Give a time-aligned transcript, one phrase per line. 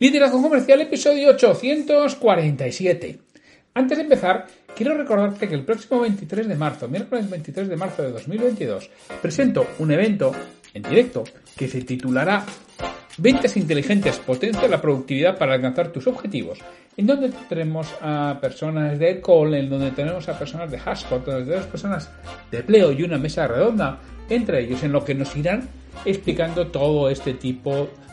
[0.00, 3.18] Liderazgo Comercial, episodio 847.
[3.74, 8.04] Antes de empezar, quiero recordarte que el próximo 23 de marzo, miércoles 23 de marzo
[8.04, 8.88] de 2022,
[9.20, 10.32] presento un evento
[10.72, 11.24] en directo
[11.54, 12.46] que se titulará
[13.18, 16.60] Ventas inteligentes potencia la productividad para alcanzar tus objetivos,
[16.96, 21.44] en donde tenemos a personas de Call, en donde tenemos a personas de Hashpot, donde
[21.44, 22.10] tenemos personas
[22.50, 25.68] de Pleo y una mesa redonda entre ellos, en lo que nos irán
[26.06, 28.09] explicando todo este tipo de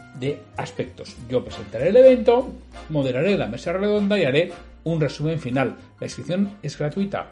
[0.58, 1.16] aspectos.
[1.30, 2.54] Yo presentaré el evento,
[2.90, 4.52] moderaré la mesa redonda y haré
[4.84, 5.76] un resumen final.
[6.00, 7.30] La inscripción es gratuita.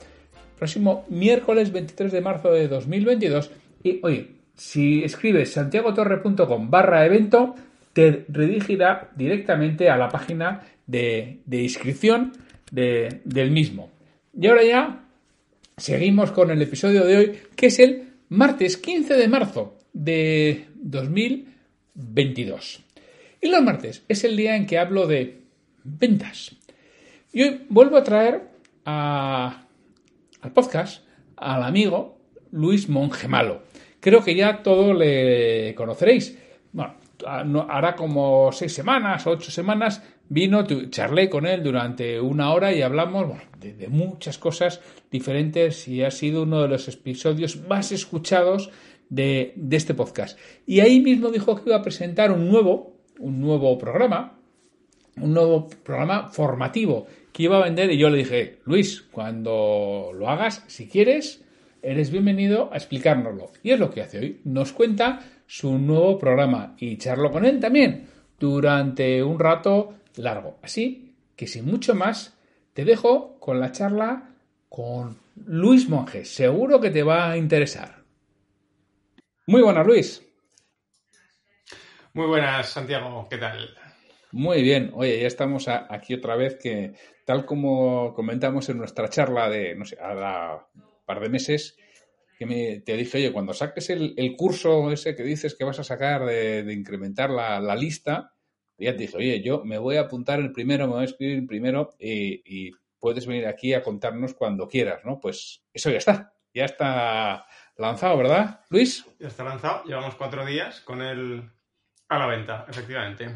[0.58, 3.52] Próximo miércoles 23 de marzo de 2022
[3.84, 7.56] y oye, si escribes santiagotorre.com barra evento,
[7.94, 12.34] te redirigirá directamente a la página de, inscripción
[12.72, 13.92] del mismo.
[14.34, 15.04] Y ahora ya
[15.78, 21.55] seguimos con el episodio de hoy, que es el martes 15 de marzo de 2022.
[23.42, 25.42] Y los martes es el día en que hablo de
[25.84, 26.56] ventas.
[27.32, 28.50] Y hoy vuelvo a traer
[28.86, 31.06] al podcast
[31.38, 32.18] al amigo
[32.52, 33.64] Luis Mongemalo.
[34.00, 36.38] Creo que ya todo le conoceréis.
[36.72, 36.96] Bueno,
[37.70, 43.38] hará como seis semanas, ocho semanas, vino, charlé con él durante una hora y hablamos
[43.60, 48.70] de, muchas cosas diferentes y ha sido uno de los episodios más escuchados
[49.10, 50.38] de, este podcast.
[50.66, 54.40] Y ahí mismo dijo que iba a presentar un nuevo, un nuevo programa,
[55.22, 60.30] un nuevo programa formativo que iba a vender y yo le dije, Luis, cuando lo
[60.30, 61.44] hagas, si quieres,
[61.82, 63.52] eres bienvenido a explicárnoslo.
[63.64, 64.42] Y es lo que hace hoy.
[64.44, 68.06] Nos cuenta su nuevo programa y charlo con él también
[68.40, 70.58] durante un rato largo.
[70.62, 72.38] Así que sin mucho más,
[72.74, 74.30] te dejo con la charla
[74.70, 76.26] con Luis Monge.
[76.26, 78.05] Seguro que te va a interesar.
[79.48, 80.24] Muy buenas, Luis.
[82.14, 83.28] Muy buenas, Santiago.
[83.30, 83.70] ¿Qué tal?
[84.32, 84.92] Muy bien.
[84.96, 86.94] Oye, ya estamos aquí otra vez que,
[87.26, 90.66] tal como comentamos en nuestra charla de, no sé, a
[91.06, 91.78] par de meses
[92.40, 95.84] que me, te dije, oye, cuando saques el, curso ese que dices que vas a
[95.84, 98.34] sacar de, incrementar la, lista,
[98.80, 101.38] ya te dije, oye, yo me voy a apuntar el primero, me voy a escribir
[101.38, 105.20] el primero y, puedes venir aquí a contarnos cuando quieras, ¿no?
[105.20, 107.46] Pues eso ya está, ya está
[107.78, 109.06] lanzado, ¿verdad, Luis?
[109.20, 111.50] Ya está lanzado, llevamos cuatro días con él
[112.10, 113.30] a la venta, efectivamente.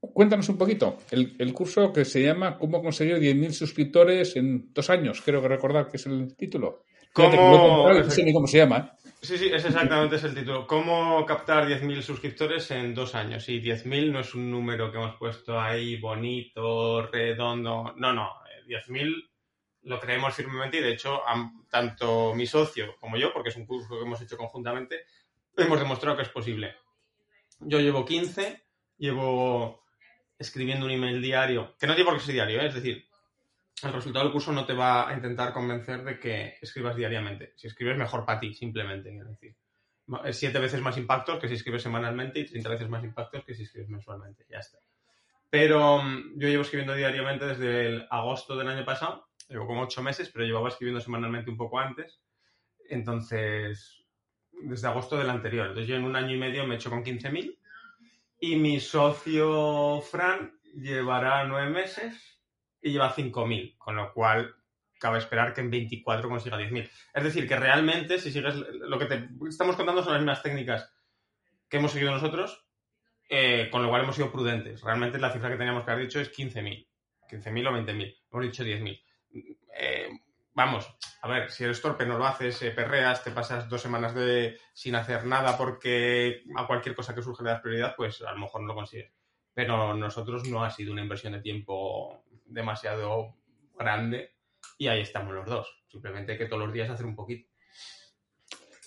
[0.00, 5.20] Cuéntanos un poquito, el, curso que se llama Cómo conseguir 10.000 suscriptores en dos años,
[5.22, 6.84] creo que recordar que es el título.
[7.12, 7.92] ¿Cómo...
[7.92, 8.78] No sé ni cómo se llama.
[8.78, 9.00] ¿eh?
[9.22, 10.66] Sí, sí, es exactamente es el título.
[10.66, 13.46] ¿Cómo captar 10.000 suscriptores en dos años?
[13.50, 17.92] Y 10.000 no es un número que hemos puesto ahí bonito, redondo.
[17.96, 18.30] No, no.
[18.66, 19.29] 10.000 eh,
[19.82, 21.22] lo creemos firmemente y de hecho
[21.68, 25.04] tanto mi socio como yo, porque es un curso que hemos hecho conjuntamente,
[25.56, 26.76] hemos demostrado que es posible.
[27.60, 28.62] Yo llevo 15,
[28.98, 29.84] llevo
[30.38, 32.66] escribiendo un email diario, que no tiene por qué diario, ¿eh?
[32.66, 33.10] es decir,
[33.82, 37.52] el resultado del curso no te va a intentar convencer de que escribas diariamente.
[37.56, 39.16] Si escribes, mejor para ti, simplemente.
[39.16, 39.56] Es decir,
[40.32, 43.62] siete veces más impactos que si escribes semanalmente y 30 veces más impactos que si
[43.62, 44.44] escribes mensualmente.
[44.50, 44.78] Ya está.
[45.48, 49.28] Pero mm, yo llevo escribiendo diariamente desde el agosto del año pasado.
[49.50, 52.22] Llevo como ocho meses, pero llevaba escribiendo semanalmente un poco antes.
[52.88, 54.00] Entonces,
[54.52, 55.66] desde agosto del anterior.
[55.66, 57.58] Entonces yo en un año y medio me he hecho con 15.000
[58.40, 62.40] y mi socio Fran llevará nueve meses
[62.80, 64.54] y lleva 5.000, con lo cual
[64.98, 66.90] cabe esperar que en 24 consiga 10.000.
[67.14, 70.92] Es decir, que realmente, si sigues lo que te estamos contando son las mismas técnicas
[71.68, 72.66] que hemos seguido nosotros,
[73.28, 74.82] eh, con lo cual hemos sido prudentes.
[74.82, 76.86] Realmente la cifra que teníamos que haber dicho es 15.000.
[77.30, 78.18] 15.000 o 20.000.
[78.32, 79.02] Hemos dicho 10.000.
[79.32, 80.08] Eh,
[80.54, 80.88] vamos,
[81.22, 84.14] a ver, si eres torpe, no lo haces, eh, perreas, te pasas dos semanas
[84.72, 88.38] sin hacer nada porque a cualquier cosa que surge le das prioridad, pues a lo
[88.38, 89.12] mejor no lo consigues.
[89.54, 93.36] Pero nosotros no ha sido una inversión de tiempo demasiado
[93.78, 94.34] grande
[94.78, 95.84] y ahí estamos los dos.
[95.88, 97.48] Simplemente hay que todos los días hacer un poquito.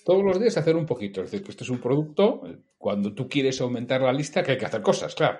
[0.05, 1.21] Todos los días hacer un poquito.
[1.21, 2.43] Es decir, que esto es un producto,
[2.77, 5.39] cuando tú quieres aumentar la lista, que hay que hacer cosas, claro.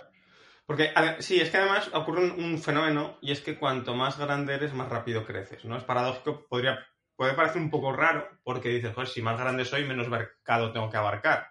[0.66, 4.74] Porque sí, es que además ocurre un, fenómeno y es que cuanto más grande eres,
[4.74, 5.76] más rápido creces, ¿no?
[5.76, 6.80] Es paradójico, podría,
[7.16, 10.90] puede parecer un poco raro porque dices, pues si más grande soy, menos mercado tengo
[10.90, 11.50] que abarcar.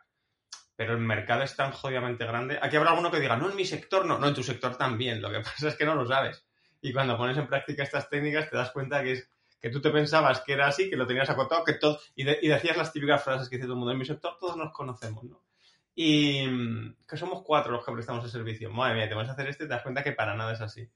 [0.77, 2.59] Pero el mercado es tan jodidamente grande.
[2.61, 5.21] Aquí habrá alguno que diga, no, en mi sector no, no, en tu sector también.
[5.21, 6.47] Lo que pasa es que no lo sabes.
[6.81, 9.29] Y cuando pones en práctica estas técnicas te das cuenta que es
[9.61, 12.49] que tú te pensabas que era así, que lo tenías acotado, que todo, y, y
[12.49, 15.23] decías las típicas frases que dice todo el mundo, en mi sector todos nos conocemos,
[15.23, 15.41] ¿no?
[15.95, 18.71] Y mm, que somos cuatro los que prestamos el servicio.
[18.71, 20.61] Madre mía, te vas a hacer este y te das cuenta que para nada es
[20.61, 20.89] así.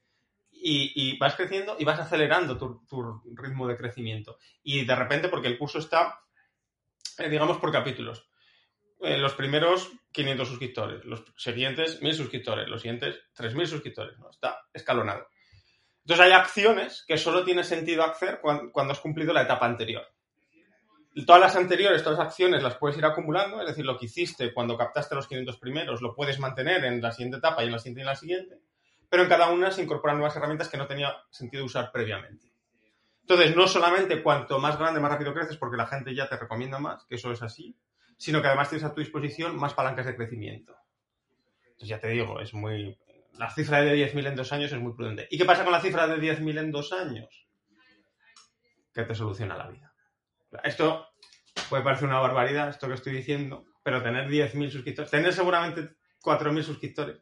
[0.51, 4.37] Y, vas creciendo y vas acelerando tu, ritmo de crecimiento.
[4.63, 6.19] Y de repente, porque el curso está,
[7.19, 8.29] eh, digamos, por capítulos.
[9.01, 14.31] eh, los primeros 500 suscriptores, los siguientes 1000 suscriptores, los siguientes 3000 suscriptores, ¿no?
[14.31, 15.27] Está escalonado.
[16.01, 20.07] Entonces hay acciones que solo tiene sentido hacer cuando has cumplido la etapa anterior.
[21.25, 24.53] Todas las anteriores, todas las acciones las puedes ir acumulando, es decir, lo que hiciste
[24.53, 27.79] cuando captaste los 500 primeros lo puedes mantener en la siguiente etapa y en la
[27.79, 28.59] siguiente y en la siguiente,
[29.09, 32.51] pero en cada una se incorporan nuevas herramientas que no tenía sentido usar previamente.
[33.21, 36.79] Entonces, no solamente cuanto más grande, más rápido creces, porque la gente ya te recomienda
[36.79, 37.75] más, que eso es así,
[38.17, 40.75] sino que además tienes a tu disposición más palancas de crecimiento.
[41.63, 42.97] Entonces, ya te digo, es muy...
[43.33, 45.27] La cifra de 10.000 en dos años es muy prudente.
[45.29, 47.47] ¿Y qué pasa con la cifra de 10.000 en dos años?
[48.93, 49.86] Que te soluciona la vida.
[50.63, 51.07] Esto
[51.69, 56.63] puede parecer una barbaridad, esto que estoy diciendo, pero tener 10.000 suscriptores, tener seguramente 4.000
[56.63, 57.21] suscriptores,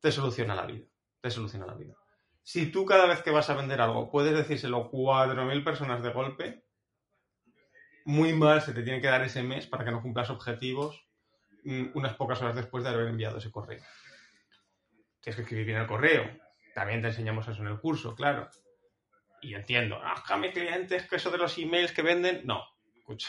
[0.00, 0.86] te soluciona la vida.
[1.20, 1.94] Te soluciona la vida.
[2.42, 6.12] Si tú cada vez que vas a vender algo puedes decírselo a 4.000 personas de
[6.12, 6.64] golpe,
[8.04, 11.06] muy mal se te tiene que dar ese mes para que no cumplas objetivos
[11.64, 13.82] mm, unas pocas horas después de haber enviado ese correo.
[15.20, 16.24] Tienes que escribir bien el correo.
[16.74, 18.48] También te enseñamos eso en el curso, claro.
[19.40, 22.42] Y entiendo, ah, mi clientes, que eso de los emails que venden.
[22.44, 22.64] No,
[22.96, 23.28] escucha.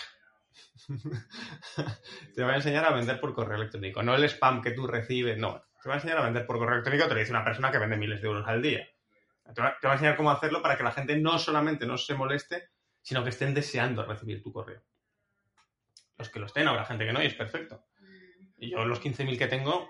[2.35, 5.37] te voy a enseñar a vender por correo electrónico, no el spam que tú recibes,
[5.37, 5.61] no.
[5.81, 7.77] Te voy a enseñar a vender por correo electrónico, te lo dice una persona que
[7.77, 8.87] vende miles de euros al día.
[9.53, 12.69] Te voy a enseñar cómo hacerlo para que la gente no solamente no se moleste,
[13.01, 14.81] sino que estén deseando recibir tu correo.
[16.17, 17.85] Los que lo estén, habrá gente que no, y es perfecto.
[18.57, 19.89] Y yo los 15.000 que tengo,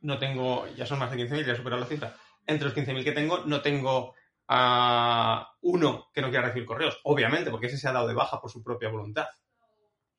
[0.00, 2.16] no tengo, ya son más de 15.000, ya he superado la cifra.
[2.46, 4.14] Entre los 15.000 que tengo, no tengo
[4.48, 8.40] a uno que no quiera recibir correos, obviamente, porque ese se ha dado de baja
[8.40, 9.26] por su propia voluntad.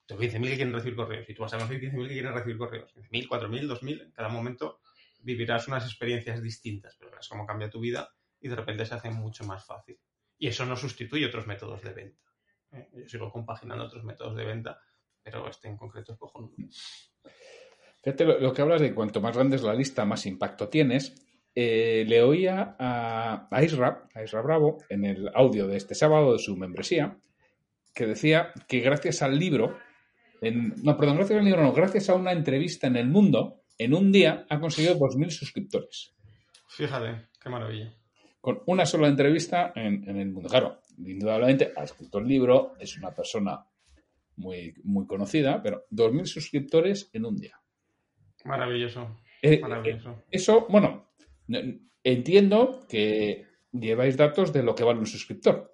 [0.05, 2.57] Tengo 15.000 que quieren recibir correos y tú vas a conseguir 15.000 que quieren recibir
[2.57, 2.93] correos.
[2.95, 4.81] 15.000, 4.000, 2.000, en cada momento
[5.21, 8.09] vivirás unas experiencias distintas, pero verás cómo cambia tu vida
[8.39, 9.99] y de repente se hace mucho más fácil.
[10.37, 12.23] Y eso no sustituye otros métodos de venta.
[12.71, 12.89] ¿eh?
[12.93, 14.79] Yo sigo compaginando otros métodos de venta,
[15.21, 16.55] pero este en concreto es cojonudo.
[18.01, 21.28] Fíjate lo, que hablas de cuanto más grande es la lista, más impacto tienes.
[21.55, 26.33] Eh, le oía a, a, Isra, a Isra Bravo, en el audio de este sábado
[26.33, 27.17] de su membresía,
[27.93, 29.77] que decía que gracias al libro,
[30.41, 34.11] no, perdón, gracias al libro, no, gracias a una entrevista en El Mundo, en un
[34.11, 36.13] día ha conseguido 2.000 suscriptores.
[36.67, 37.93] Fíjate, qué maravilla.
[38.39, 40.49] Con una sola entrevista en, El Mundo.
[40.49, 43.65] Claro, indudablemente ha escrito el libro, es una persona
[44.37, 47.59] muy, muy conocida, pero 2.000 suscriptores en un día.
[48.45, 49.17] Maravilloso.
[49.41, 50.11] Eh, Maravilloso.
[50.11, 51.08] Eh, eso, bueno,
[52.03, 55.73] entiendo que lleváis datos de lo que vale un suscriptor.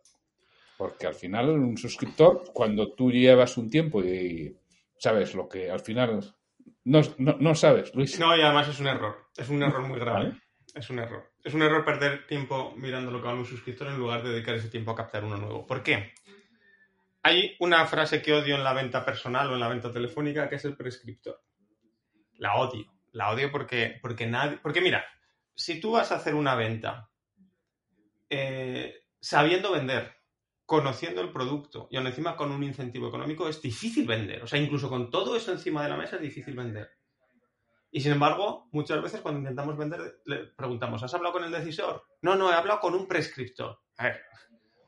[0.78, 4.56] Porque al final un suscriptor, cuando tú llevas un tiempo y
[4.98, 6.36] sabes lo que al final
[6.84, 8.20] no, no, sabes, Luis.
[8.20, 9.30] No, y además es un error.
[9.36, 10.34] Es un error muy grave.
[10.74, 11.32] Es un error.
[11.44, 14.56] Es un error perder tiempo mirando lo que vale un suscriptor en lugar de dedicar
[14.56, 15.66] ese tiempo a captar uno nuevo.
[15.66, 16.14] ¿Por qué?
[17.24, 20.56] Hay una frase que odio en la venta personal o en la venta telefónica que
[20.56, 21.42] es el prescriptor.
[22.38, 22.86] La odio.
[23.14, 24.60] La odio porque, porque nadie.
[24.62, 25.06] Porque mira,
[25.56, 27.10] si tú vas a hacer una venta
[28.30, 30.16] eh, sabiendo vender,
[30.66, 34.44] conociendo el producto y encima con un incentivo económico, es difícil vender.
[34.44, 36.90] O sea, incluso con todo eso encima de la mesa es difícil vender.
[37.92, 42.04] Y sin embargo, muchas veces cuando intentamos vender, le preguntamos, ¿has hablado con el decisor?
[42.22, 43.80] No, no, he hablado con un prescriptor.
[43.98, 44.22] A ver,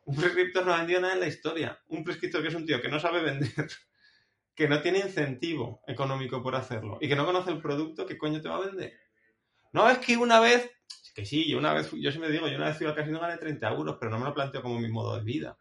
[0.04, 1.80] un prescriptor no ha vendido nada en la historia.
[1.88, 3.50] Un prescriptor que es un tío que no sabe vender,
[4.56, 8.42] que no tiene incentivo económico por hacerlo y que no conoce el producto, ¿qué coño
[8.42, 8.94] te va a vender?
[9.74, 10.72] No, es que una vez,
[11.14, 13.38] que sí, yo una vez, yo siempre digo, yo una vez fui al casino gané
[13.38, 15.58] 30 euros, pero no me lo planteo como mi modo de vida.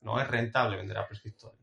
[0.00, 1.58] No es rentable vender a prescriptores.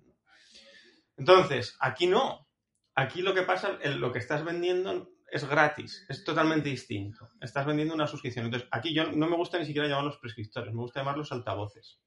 [1.18, 2.48] Entonces, aquí no.
[2.96, 7.30] Aquí lo que pasa, lo que estás vendiendo es gratis, es totalmente distinto.
[7.42, 8.46] Estás vendiendo una suscripción.
[8.46, 12.00] Entonces, aquí yo no me gusta ni siquiera llamarlos prescriptores, me gusta llamarlos altavoces.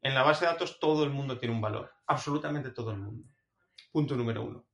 [0.00, 3.28] En la base de datos todo el mundo tiene un valor, absolutamente todo el mundo.
[3.92, 4.66] Punto número uno.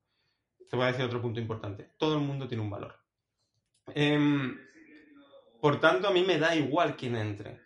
[0.69, 1.93] Te voy a decir otro punto importante.
[1.99, 3.02] Todo el mundo tiene un valor.
[3.95, 4.59] Em,
[5.61, 7.61] por tanto, a mí me da igual quién entre.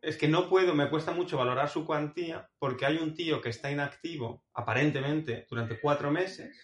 [0.00, 3.50] Es que no puedo, me cuesta mucho valorar su cuantía porque hay un tío que
[3.50, 6.60] está inactivo, aparentemente, durante cuatro meses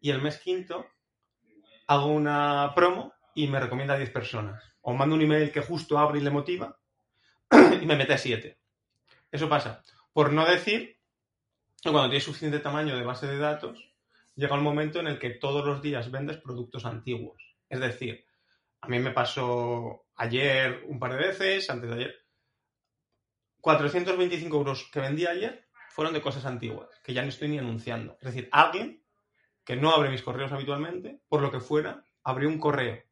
[0.00, 0.86] y el mes quinto
[1.86, 4.62] hago una promo y me recomienda a 10 personas.
[4.82, 6.78] O mando un email que justo abre y le motiva
[7.82, 8.58] y me mete a 7.
[9.30, 9.82] Eso pasa.
[10.12, 10.98] Por no decir
[11.82, 13.92] que cuando tienes suficiente tamaño de base de datos,
[14.34, 17.49] llega un momento en el que todos los días vendes productos antiguos.
[17.70, 18.26] Es decir,
[18.82, 22.14] a mí me pasó ayer un par de veces, antes de ayer,
[23.60, 28.16] 425 euros que vendí ayer fueron de cosas antiguas, que ya no estoy ni anunciando.
[28.20, 29.04] Es decir, alguien
[29.64, 33.02] que no abre mis correos habitualmente, por lo que fuera, abrió un correo.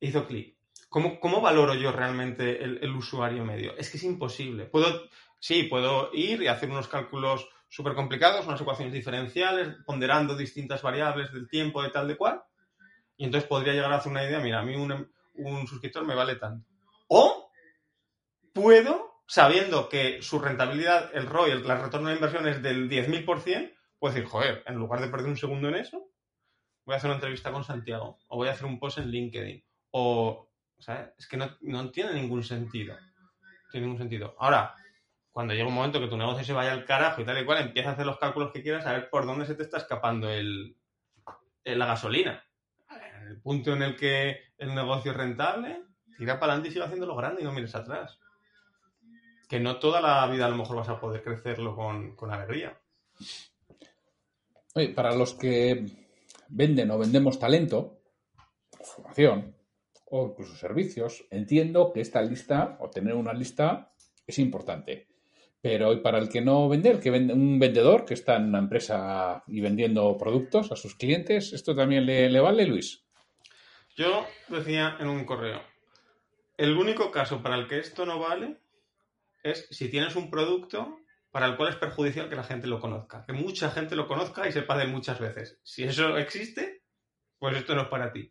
[0.00, 0.56] Hizo clic.
[0.88, 3.76] ¿Cómo, ¿Cómo, valoro yo realmente el, usuario medio?
[3.76, 4.66] Es que es imposible.
[4.66, 5.08] Puedo,
[5.40, 11.32] sí, puedo ir y hacer unos cálculos súper complicados, unas ecuaciones diferenciales, ponderando distintas variables
[11.32, 12.42] del tiempo, de tal, de cual.
[13.16, 16.14] Y entonces podría llegar a hacer una idea, mira, a mí un, un suscriptor me
[16.14, 16.68] vale tanto.
[17.08, 17.50] O
[18.52, 24.14] puedo, sabiendo que su rentabilidad, el ROI, el, retorno de inversión es del 10.000%, puedo
[24.14, 26.10] decir, joder, en lugar de perder un segundo en eso,
[26.84, 29.64] voy a hacer una entrevista con Santiago, o voy a hacer un post en LinkedIn,
[29.90, 31.10] o, ¿sabes?
[31.18, 32.94] Es que no, no tiene ningún sentido.
[32.94, 34.36] No tiene ningún sentido.
[34.38, 34.74] Ahora,
[35.36, 37.58] cuando llega un momento que tu negocio se vaya al carajo y tal y cual,
[37.58, 40.30] empieza a hacer los cálculos que quieras a ver por dónde se te está escapando
[40.30, 40.78] el,
[41.64, 42.45] la gasolina.
[43.26, 45.82] El punto en el que el negocio es rentable,
[46.16, 48.18] tira para adelante y sigue haciéndolo grande y no mires atrás.
[49.48, 52.78] Que no toda la vida a lo mejor vas a poder crecerlo con, con alegría.
[54.74, 55.86] Oye, para los que
[56.48, 58.00] venden o vendemos talento,
[58.80, 59.56] formación
[60.10, 63.92] o incluso servicios, entiendo que esta lista o tener una lista
[64.26, 65.08] es importante.
[65.60, 68.60] Pero para el que no vende, el que vende, un vendedor que está en una
[68.60, 73.05] empresa y vendiendo productos a sus clientes, ¿esto también le vale, Luis?
[73.96, 75.62] Yo decía en un correo,
[76.58, 78.60] el único caso para el que esto no vale
[79.42, 80.98] es si tienes un producto
[81.30, 84.46] para el cual es perjudicial que la gente lo conozca, que mucha gente lo conozca
[84.46, 85.60] y sepa de muchas veces.
[85.62, 86.82] Si eso existe,
[87.38, 88.30] pues esto no es para ti.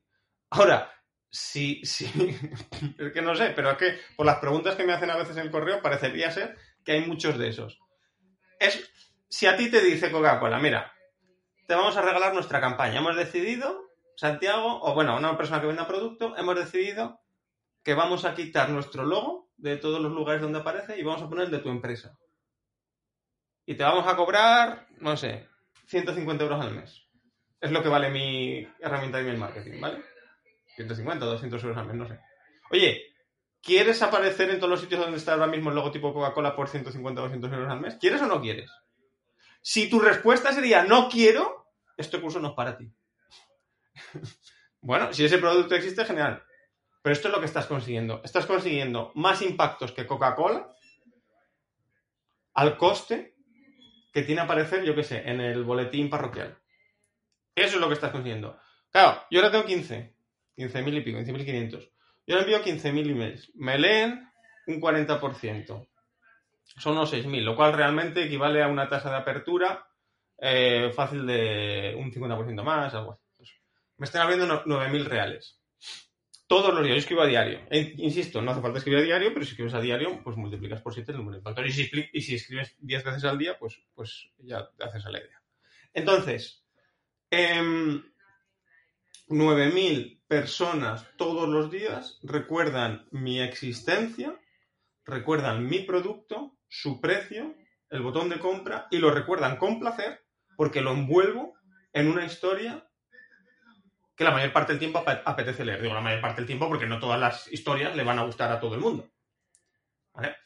[0.51, 0.93] Ahora,
[1.31, 2.05] si, si,
[3.00, 5.36] es que no sé, pero es que por las preguntas que me hacen a veces
[5.38, 7.79] en el correo parecería ser que hay muchos de esos.
[8.60, 8.88] Es,
[9.29, 10.93] si a ti te dice Coca-Cola, mira,
[11.67, 13.85] te vamos a regalar nuestra campaña, hemos decidido,
[14.15, 17.22] Santiago, o bueno, una persona que venda producto, hemos decidido
[17.84, 21.29] que vamos a quitar nuestro logo de todos los lugares donde aparece y vamos a
[21.29, 22.17] poner el de tu empresa.
[23.65, 25.48] Y te vamos a cobrar, no sé,
[25.88, 27.01] 150 euros al mes.
[27.60, 30.03] Es lo que vale mi herramienta de email marketing, ¿vale?
[30.75, 32.19] 150, 200 euros al mes, no sé.
[32.72, 33.01] Oye,
[33.62, 37.22] ¿quieres aparecer en todos los sitios donde está ahora mismo el logotipo Coca-Cola por 150,
[37.22, 37.98] 200 euros al mes?
[38.00, 38.72] ¿Quieres o no quieres?
[39.62, 41.67] Si tu respuesta sería no quiero,
[41.98, 42.91] este curso no es para ti.
[44.82, 46.44] bueno, si ese producto existe, genial.
[47.02, 48.22] Pero esto es lo que estás consiguiendo.
[48.24, 50.75] Estás consiguiendo más impactos que Coca-Cola
[52.56, 53.36] al coste
[54.12, 56.58] que tiene aparecer, yo qué sé, en el boletín parroquial.
[57.54, 58.58] Eso es lo que estás consiguiendo.
[58.92, 60.16] Claro, yo ahora tengo 15.
[60.58, 61.92] 15.000 y pico, 15.500.
[62.28, 63.52] Yo le envío 15.000 emails.
[63.56, 64.30] Me leen
[64.68, 65.88] un 40%.
[66.64, 69.88] Son unos 6.000, lo cual realmente equivale a una tasa de apertura
[70.38, 73.25] eh, fácil de un 50% más, algo así.
[73.98, 75.60] Me están abriendo 9.000 reales.
[76.48, 77.62] Todos los días, yo escribo a diario.
[77.72, 80.82] E, insisto, no hace falta escribir a diario, pero si escribes a diario, pues multiplicas
[80.82, 81.66] por 7 el número de impactos.
[81.68, 85.10] Y si, y si escribes 10 veces al día, pues, pues ya te haces a
[85.10, 85.42] la idea.
[85.94, 86.64] Entonces,
[87.32, 87.62] eh,
[89.28, 94.40] 9.000 personas todos los días recuerdan mi existencia,
[95.04, 97.56] recuerdan mi producto, su precio,
[97.90, 100.24] el botón de compra y lo recuerdan con placer
[100.58, 101.56] porque lo envuelvo
[101.94, 102.88] en una historia
[104.15, 105.81] que la mayor parte del tiempo apetece leer.
[105.81, 108.51] Digo la mayor parte del tiempo porque no todas las historias le van a gustar
[108.51, 109.10] a todo el mundo.
[110.13, 110.38] ¿Vale?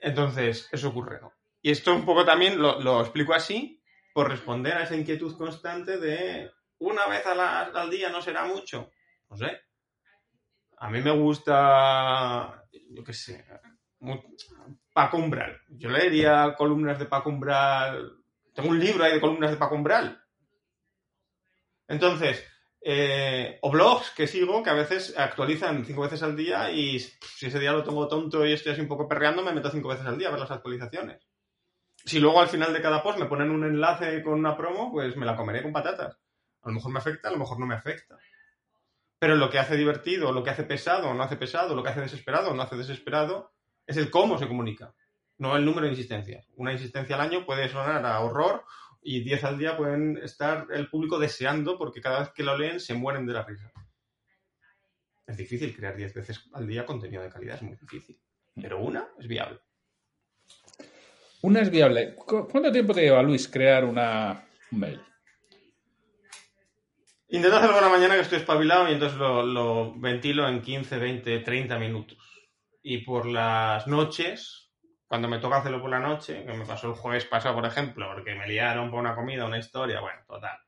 [0.00, 1.20] Entonces, eso ocurre.
[1.62, 6.50] Y esto un poco también lo, explico así por responder a esa inquietud constante de
[6.78, 8.90] una vez al día no será mucho.
[9.30, 9.62] No sé.
[10.78, 13.44] A mí me gusta, yo qué sé,
[14.92, 15.60] Paco Umbral.
[15.68, 18.12] Yo leería columnas de Paco Umbral.
[18.54, 20.22] Tengo un libro ahí de columnas de Paco Umbral.
[21.88, 22.46] Entonces,
[22.80, 27.46] eh, o blogs que sigo que a veces actualizan cinco veces al día y si
[27.46, 30.06] ese día lo tengo tonto y estoy así un poco perreando, me meto cinco veces
[30.06, 31.26] al día a ver las actualizaciones.
[32.04, 35.16] Si luego al final de cada post me ponen un enlace con una promo, pues
[35.16, 36.18] me la comeré con patatas.
[36.62, 38.16] A lo mejor me afecta, a lo mejor no me afecta.
[39.18, 42.00] Pero lo que hace divertido, lo que hace pesado no hace pesado, lo que hace
[42.00, 43.52] desesperado no hace desesperado,
[43.86, 44.94] es el cómo se comunica,
[45.38, 46.46] no el número de insistencias.
[46.56, 48.64] Una insistencia al año puede sonar a horror
[49.10, 52.78] y 10 al día pueden estar el público deseando porque cada vez que lo leen
[52.78, 53.72] se mueren de la risa.
[55.26, 58.20] Es difícil crear 10 veces al día contenido de calidad, es muy difícil.
[58.54, 59.60] Pero una es viable.
[61.40, 62.16] Una es viable.
[62.16, 65.00] ¿Cuánto tiempo te lleva, Luis, crear una, un mail?
[67.28, 71.78] Intento hacerlo la mañana que estoy espabilado y entonces lo, ventilo en 15, 20, 30
[71.78, 72.18] minutos.
[72.82, 74.67] Y por las noches,
[75.08, 78.06] cuando me toca hacerlo por la noche, que me pasó el jueves pasado, por ejemplo,
[78.14, 80.58] porque me liaron por una comida, una historia, bueno, total.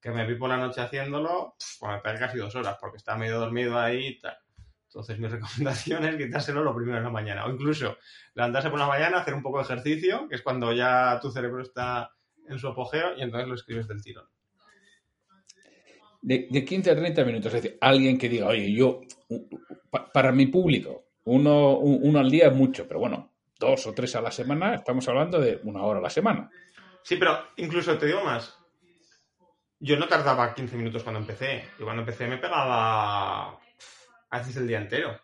[0.00, 3.18] Que me vi por la noche haciéndolo, pues me pegué casi dos horas, porque estaba
[3.18, 4.36] medio dormido ahí y tal.
[4.84, 7.46] Entonces mi recomendación es quitárselo lo primero en la mañana.
[7.46, 7.96] O incluso
[8.34, 11.62] levantarse por la mañana, hacer un poco de ejercicio, que es cuando ya tu cerebro
[11.62, 12.10] está
[12.48, 14.28] en su apogeo, y entonces lo escribes del tirón
[16.26, 17.54] de, 15 a 30 minutos.
[17.54, 19.00] Es decir, alguien que diga, oye, yo,
[20.12, 24.20] para mi público, uno, uno al día es mucho, pero bueno, dos o tres a
[24.20, 26.50] la semana, estamos hablando de una hora a la semana.
[27.02, 28.58] Sí, pero incluso te digo más.
[29.78, 31.64] Yo no tardaba 15 minutos cuando empecé.
[31.78, 35.20] Yo cuando empecé me pegaba a veces el día entero.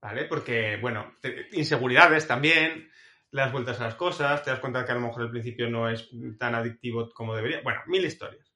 [0.00, 0.26] ¿Vale?
[0.26, 1.16] Porque, bueno,
[1.52, 2.88] inseguridades también,
[3.30, 5.68] le das vueltas a las cosas, te das cuenta que a lo mejor al principio
[5.68, 7.62] no es tan adictivo como debería.
[7.62, 8.52] Bueno, mil historias.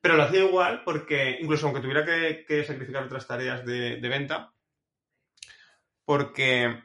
[0.00, 4.52] Pero lo hacía igual porque, incluso aunque tuviera que, sacrificar otras tareas de, venta,
[6.04, 6.84] porque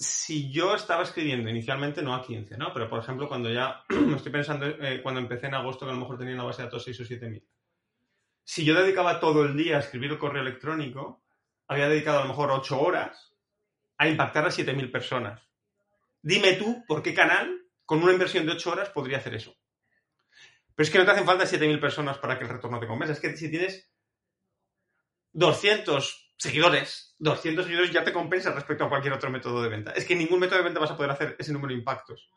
[0.00, 2.72] si yo estaba escribiendo inicialmente, no a 15, ¿no?
[2.72, 3.84] Pero, por ejemplo, cuando ya,
[4.16, 6.68] estoy pensando, eh, cuando empecé en agosto, que a lo mejor tenía una base de
[6.68, 7.46] datos 6 o 7 mil.
[8.42, 11.22] Si yo dedicaba todo el día a escribir el correo electrónico,
[11.68, 13.36] había dedicado a lo mejor 8 horas
[13.98, 15.42] a impactar a 7 mil personas.
[16.22, 19.54] Dime tú por qué canal, con una inversión de 8 horas, podría hacer eso.
[20.74, 23.12] Pero es que no te hacen falta 7.000 personas para que el retorno te convenza.
[23.12, 23.92] Es que si tienes
[25.34, 29.92] 200 seguidores, 200 seguidores ya te compensa respecto a cualquier otro método de venta.
[29.92, 32.30] Es que ningún método de venta vas a poder hacer ese número de impactos.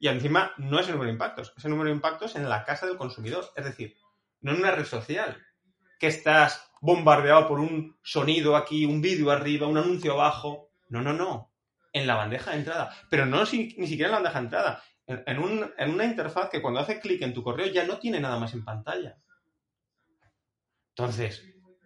[0.00, 2.86] Y encima no es el número de impactos, ese número de impactos en la casa
[2.86, 3.50] del consumidor.
[3.54, 3.96] Es decir,
[4.40, 5.44] no en una red social,
[6.00, 10.70] que estás bombardeado por un sonido aquí, un vídeo arriba, un anuncio abajo.
[10.88, 11.52] No, no, no.
[11.92, 12.96] En la bandeja de entrada.
[13.10, 15.38] Pero no ni siquiera en la bandeja de entrada en,
[15.90, 18.64] una interfaz que cuando hace clic en tu correo ya no tiene nada más en
[18.64, 19.16] pantalla.
[20.90, 21.42] Entonces,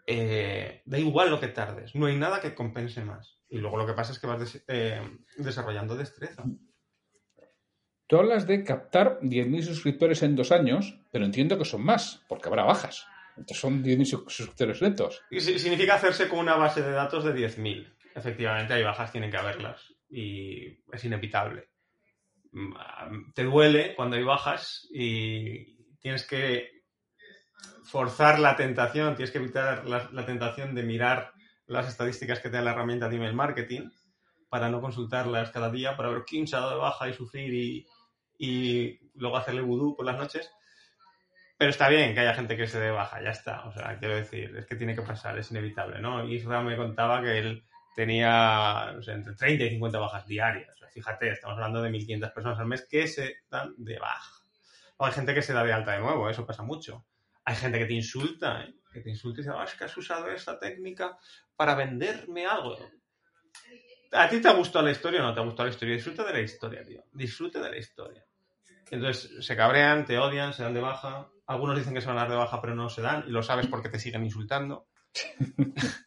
[0.07, 3.39] eh, da igual lo que tardes, no hay nada que compense más.
[3.49, 5.01] Y luego lo que pasa es que vas eh,
[5.37, 6.45] desarrollando destreza.
[8.07, 12.49] Tú hablas de captar 10.000 suscriptores en dos años, pero entiendo que son más, porque
[12.49, 13.07] habrá bajas.
[13.37, 15.23] Entonces son 10.000 suscriptores lentos.
[15.31, 17.95] Y significa hacerse con una base de datos de 10.000.
[18.15, 19.95] Efectivamente, hay bajas, tienen que haberlas.
[20.11, 21.73] Y es inevitable
[23.35, 26.82] te duele cuando hay bajas y tienes que
[27.85, 31.33] forzar la tentación, tienes que evitar la, tentación de mirar
[31.67, 33.91] las estadísticas que te da la herramienta de email marketing
[34.49, 37.55] para no consultarlas cada día, para ver quién se ha dado de baja y sufrir
[37.55, 37.87] y,
[38.39, 40.51] y luego hacerle vudú por las noches.
[41.57, 43.65] Pero está bien que haya gente que se dé baja, ya está.
[43.67, 46.25] O sea, quiero decir, es que tiene que pasar, es inevitable, ¿no?
[46.25, 47.65] Isra me contaba que él
[47.95, 50.77] tenía entre 30 y 50 bajas diarias.
[50.93, 54.43] fíjate, estamos hablando de 1.500 personas al mes que se dan de baja.
[54.97, 57.07] O hay gente que se da de alta de nuevo, eso pasa mucho.
[57.45, 58.75] Hay gente que te insulta, ¿eh?
[58.93, 61.19] que te insulta y dice, es que has usado esta técnica
[61.57, 62.77] para venderme algo.
[64.13, 65.95] ¿A ti te ha gustado la historia o no te ha gustado la historia?
[65.95, 67.05] Disfruta de la historia, tío.
[67.13, 68.25] Disfruta de la historia.
[68.91, 71.31] Entonces se cabrean, te odian, se dan de baja.
[71.47, 73.43] Algunos dicen que se van a dar de baja, pero no se dan y lo
[73.43, 74.87] sabes porque te siguen insultando.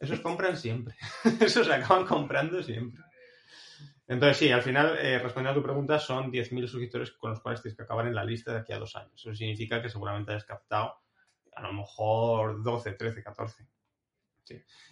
[0.00, 0.96] Esos compran siempre.
[1.40, 3.04] Esos se acaban comprando siempre.
[4.12, 7.62] Entonces, sí, al final, eh, respondiendo a tu pregunta, son 10.000 suscriptores con los cuales
[7.62, 9.14] tienes que acabar en la lista de aquí a dos años.
[9.14, 10.96] Eso significa que seguramente hayas captado
[11.54, 13.66] a lo mejor 12, 13, 14.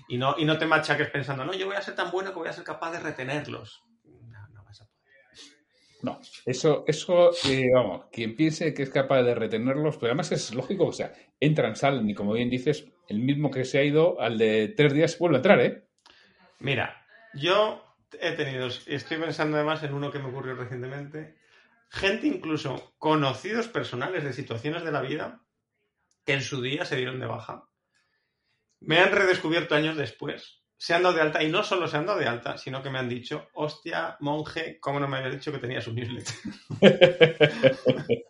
[0.08, 2.38] Y, no, y no te machaques pensando, no, yo voy a ser tan bueno que
[2.38, 3.84] voy a ser capaz de retenerlos.
[6.02, 10.54] No, eso, eso eh, vamos, quien piense que es capaz de retenerlos, pues además es
[10.54, 14.18] lógico, o sea, entran, salen y como bien dices, el mismo que se ha ido
[14.18, 15.86] al de tres días vuelve a entrar, ¿eh?
[16.60, 17.89] Mira, yo
[18.20, 21.36] he tenido, estoy pensando además en uno que me ocurrió recientemente,
[21.88, 25.42] gente incluso conocidos personales de situaciones de la vida
[26.24, 27.68] que en su día se dieron de baja.
[28.80, 32.06] Me han redescubierto años después se han dado de alta y no solo se han
[32.06, 35.52] dado de alta, sino que me han dicho, hostia, monje, ¿cómo no me había dicho
[35.52, 36.34] que tenía su newsletter?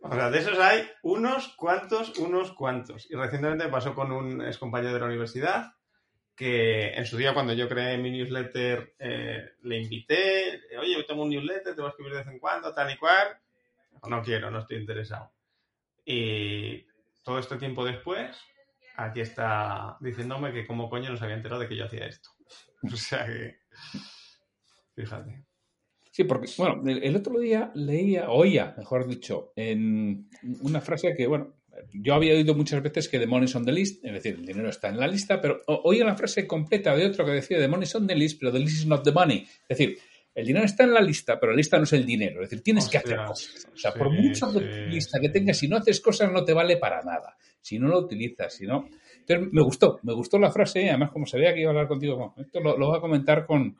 [0.00, 3.08] o sea, de esos hay unos cuantos, unos cuantos.
[3.08, 5.74] Y recientemente me pasó con un ex compañero de la universidad
[6.38, 11.24] que en su día cuando yo creé mi newsletter eh, le invité, oye, yo tengo
[11.24, 13.36] un newsletter, te voy a escribir de vez en cuando, tal y cual.
[14.08, 15.32] No quiero, no estoy interesado.
[16.04, 16.86] Y
[17.24, 18.40] todo este tiempo después,
[18.94, 22.30] aquí está diciéndome que como coño no se había enterado de que yo hacía esto.
[22.84, 23.58] O sea que,
[24.94, 25.44] fíjate.
[26.12, 31.57] Sí, porque, bueno, el, otro día leía, oía, mejor dicho, en una frase que, bueno,
[31.92, 34.68] yo había oído muchas veces que the money's on the list, es decir, el dinero
[34.68, 37.94] está en la lista, pero oía una frase completa de otro que decía the money's
[37.94, 39.46] on the list, pero the list is not the money.
[39.68, 39.98] Es decir,
[40.34, 42.42] el dinero está en la lista, pero la lista no es el dinero.
[42.42, 43.66] Es decir, tienes que hacer cosas.
[43.72, 44.52] O sea, por mucho
[44.88, 47.36] lista que tengas, si no haces cosas no te vale para nada.
[47.60, 48.88] Si no lo utilizas, si no...
[49.18, 52.34] Entonces, me gustó, me gustó la frase, además como sabía que iba a hablar contigo,
[52.38, 53.76] esto lo, lo voy a comentar con,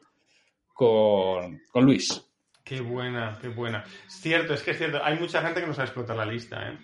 [0.74, 2.22] con, Luis.
[2.62, 3.84] Qué buena, qué buena.
[4.08, 6.78] Cierto, es que es cierto, hay mucha gente que no sabe explotar la lista, ¿eh?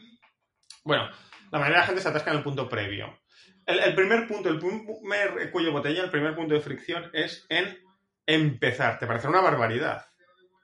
[0.85, 1.09] Bueno,
[1.51, 3.19] la mayoría de la gente se atasca en el punto previo.
[3.65, 7.79] El, primer punto, el primer cuello botella, el primer punto de fricción es en
[8.27, 8.99] empezar.
[8.99, 10.05] Te parece una barbaridad,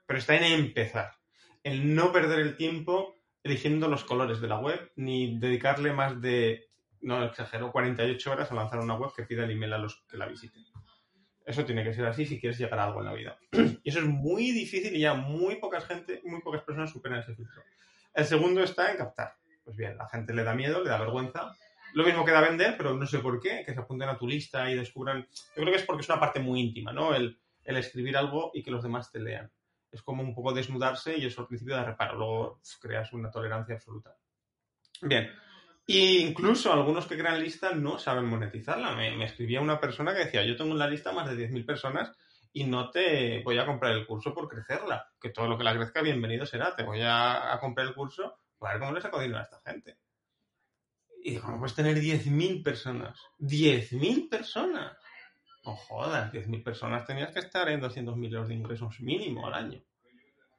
[0.05, 1.13] pero está en empezar.
[1.63, 6.69] El no perder el tiempo eligiendo los colores de la web, ni dedicarle más de
[7.01, 10.17] no exagero, 48 horas a lanzar una web que pida el email a los que
[10.17, 10.63] la visiten.
[11.43, 13.39] Eso tiene que ser así si quieres llegar a algo en la vida.
[13.83, 17.33] Y eso es muy difícil y ya muy pocas gente, muy pocas personas superan ese
[17.33, 17.63] filtro.
[18.13, 19.40] El segundo está en captar.
[19.63, 21.55] Pues bien, la gente le da miedo, le da vergüenza.
[21.93, 24.27] Lo mismo que da vender, pero no sé por qué, que se apunten a tu
[24.27, 25.27] lista y descubran.
[25.55, 27.13] Yo creo que es porque es una parte muy íntima, ¿no?
[27.13, 29.49] El, escribir algo y que los demás te lean.
[29.91, 33.75] Es como un poco desnudarse y eso al principio da reparo, luego creas una tolerancia
[33.75, 34.15] absoluta.
[35.01, 35.31] Bien,
[35.85, 38.95] y incluso algunos que crean lista no saben monetizarla.
[38.95, 42.11] Me, escribía una persona que decía, yo tengo en la lista más de 10.000 personas
[42.53, 45.11] y no te voy a comprar el curso por crecerla.
[45.19, 46.75] Que todo lo que la crezca, bienvenido será.
[46.75, 49.97] Te voy a, comprar el curso para ver cómo le saco dinero a esta gente.
[51.23, 53.19] Y digo, ¿cómo puedes tener 10.000 personas?
[53.39, 54.97] ¡10.000 personas!
[55.65, 59.83] No jodas, 10.000 personas tenías que estar en 200.000 euros de ingresos mínimo al año.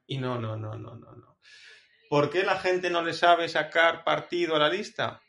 [0.07, 1.39] Y no, no, no, no, no, no.
[2.11, 5.23] ¿Por qué la gente no le sabe sacar partido a la lista?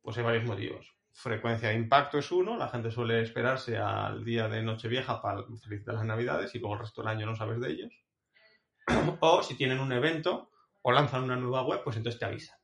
[0.00, 0.94] Pues hay varios motivos.
[1.12, 5.96] Frecuencia de impacto es uno, la gente suele esperarse al día de Nochevieja para felicitar
[5.96, 7.92] las Navidades y luego el resto del año no sabes de ellos.
[9.20, 10.49] o si tienen un evento
[10.82, 12.60] o lanzan una nueva web, pues entonces te avisan.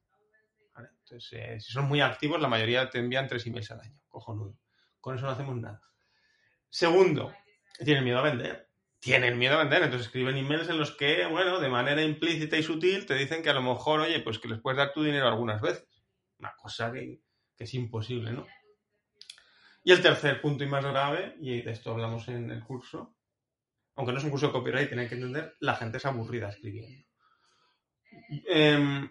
[1.08, 4.00] Entonces, eh, si son muy activos, la mayoría te envían tres emails al año.
[4.08, 4.58] Cojonudo.
[5.00, 5.80] Con eso no hacemos nada.
[6.68, 7.32] Segundo,
[7.84, 8.68] tienen miedo a vender.
[8.98, 12.62] Tienen miedo a vender, entonces escriben emails en los que, bueno, de manera implícita y
[12.62, 15.28] sutil te dicen que a lo mejor, oye, pues que les puedes dar tu dinero
[15.28, 15.86] algunas veces.
[16.38, 17.20] Una cosa que,
[17.58, 18.46] es imposible, ¿no?
[19.84, 23.14] Y el tercer punto y más grave, y de esto hablamos en el curso,
[23.94, 27.05] aunque no es un curso de copyright, tienen que entender, la gente es aburrida escribiendo.
[28.46, 29.10] Em,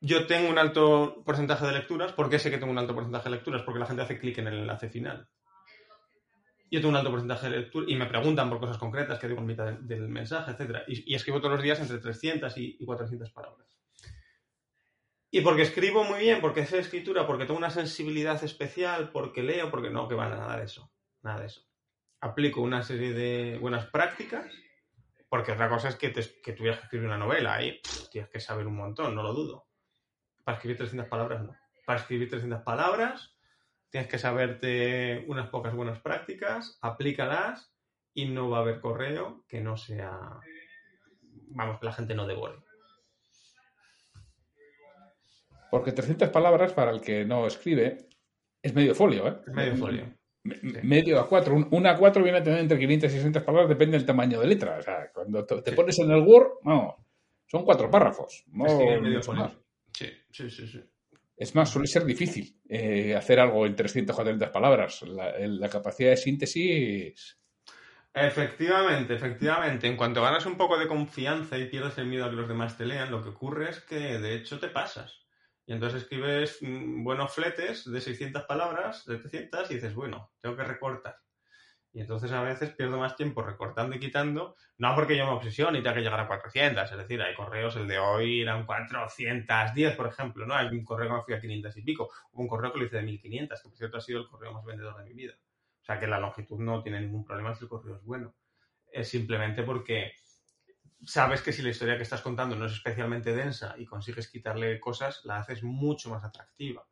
[0.00, 2.12] yo tengo un alto porcentaje de lecturas.
[2.12, 3.62] ¿Por qué sé que tengo un alto porcentaje de lecturas?
[3.62, 5.28] Porque la gente hace clic en el enlace final
[6.74, 9.40] yo tengo un alto porcentaje de lectura y me preguntan por cosas concretas que digo
[9.40, 10.82] en mitad del, mensaje, etc.
[10.88, 13.68] Y, escribo todos los días entre 300 y, 400 palabras.
[15.30, 19.70] Y porque escribo muy bien, porque sé escritura, porque tengo una sensibilidad especial, porque leo,
[19.70, 20.92] porque no, que van a nada de eso.
[21.22, 21.62] Nada de eso.
[22.20, 24.46] Aplico una serie de buenas prácticas,
[25.34, 28.68] porque otra cosa es que, que tuvieras que escribir una novela y tienes que saber
[28.68, 29.66] un montón, no lo dudo.
[30.44, 31.56] Para escribir 300 palabras, no.
[31.84, 33.34] Para escribir 300 palabras,
[33.90, 37.72] Tienes que saberte unas pocas buenas prácticas, aplícalas
[38.12, 40.40] y no va a haber correo que no sea,
[41.48, 42.60] vamos, que la gente no devore.
[45.68, 48.08] Porque 300 palabras para el que no escribe
[48.62, 49.40] es medio folio, ¿eh?
[49.52, 50.12] medio folio.
[50.44, 51.54] Medio a cuatro.
[51.70, 54.46] Un, a cuatro viene a tener entre 500 y 600 palabras, depende del tamaño de
[54.46, 54.76] letra.
[54.78, 56.96] O sea, cuando te, pones en el Word, no,
[57.46, 58.44] son cuatro párrafos.
[58.48, 58.64] No,
[59.00, 59.50] medio folio.
[59.92, 60.82] Sí, sí, sí, sí.
[61.36, 65.02] Es más, suele ser difícil eh, hacer algo en 300 o 400 palabras.
[65.02, 67.38] La, capacidad de síntesis.
[68.12, 69.88] Efectivamente, efectivamente.
[69.88, 72.76] En cuanto ganas un poco de confianza y pierdes el miedo a que los demás
[72.76, 75.23] te lean, lo que ocurre es que de hecho te pasas.
[75.66, 80.56] Y entonces escribes mm, buenos fletes de 600 palabras, de 300, y dices, bueno, tengo
[80.56, 81.16] que recortar.
[81.94, 85.78] Y entonces a veces pierdo más tiempo recortando y quitando, no porque yo me obsesione
[85.78, 89.94] y tenga que llegar a 400, es decir, hay correos, el de hoy eran 410,
[89.94, 90.54] por ejemplo, ¿no?
[90.54, 92.84] Hay un correo que me fui a 500 y pico, hubo un correo que lo
[92.86, 95.34] hice de 1500, que por cierto ha sido el correo más vendedor de mi vida.
[95.80, 98.34] O sea que la longitud no tiene ningún problema si el correo es bueno.
[98.90, 100.14] Es simplemente porque
[101.06, 104.80] sabes que si la historia que estás contando no es especialmente densa y consigues quitarle
[104.80, 106.86] cosas, la haces mucho más atractiva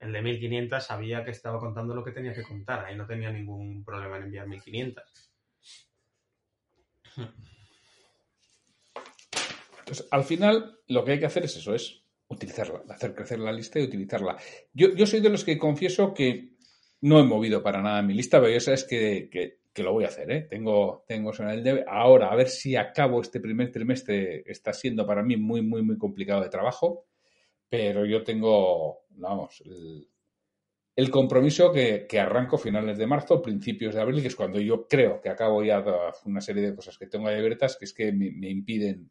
[0.00, 2.84] el de 1500 sabía que estaba contando lo que tenía que contar.
[2.84, 5.04] Ahí no tenía ningún problema en enviar 1500.
[9.80, 13.52] Entonces, al final, lo que hay que hacer es eso, es utilizarla, hacer crecer la
[13.52, 14.36] lista y utilizarla.
[14.72, 16.56] Yo, yo soy de los que confieso que
[17.00, 20.30] no he movido para nada mi lista, pero ya sabes que, lo voy a hacer,
[20.30, 20.46] ¿eh?
[20.48, 21.84] Tengo, tengo eso en el debe.
[21.88, 24.42] Ahora, a ver si acabo este primer trimestre.
[24.46, 27.08] Está siendo para mí muy, muy, muy complicado de trabajo
[27.68, 29.62] pero yo tengo, vamos,
[30.96, 34.86] el, compromiso que, que, arranco finales de marzo, principios de abril, que es cuando yo
[34.88, 35.84] creo que acabo ya
[36.24, 39.10] una serie de cosas que tengo ahí abiertas que es que me, impiden,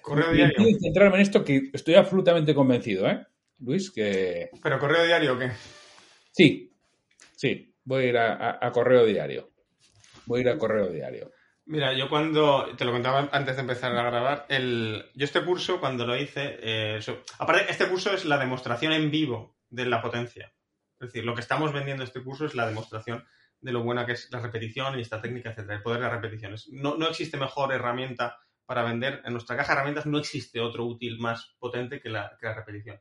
[0.00, 0.56] correo diario.
[0.80, 3.26] centrarme en esto que estoy absolutamente convencido, ¿eh?
[3.58, 4.50] Luis, que...
[4.62, 5.50] ¿Pero correo diario o qué?
[6.30, 6.72] Sí,
[7.34, 9.55] sí, voy a ir a correo diario.
[10.26, 11.30] Voy a ir a correo diario.
[11.66, 15.80] Mira, yo cuando, te lo contaba antes de empezar a grabar, el, yo este curso
[15.80, 17.00] cuando lo hice, eh,
[17.38, 20.52] aparte, este curso es la demostración en vivo de la potencia.
[21.00, 23.24] Es decir, lo que estamos vendiendo este curso es la demostración
[23.60, 26.14] de lo buena que es la repetición y esta técnica, etcétera, el poder de las
[26.14, 26.68] repeticiones.
[26.70, 29.22] No, no existe mejor herramienta para vender.
[29.24, 32.54] En nuestra caja de herramientas no existe otro útil más potente que la, que la
[32.54, 33.00] repetición.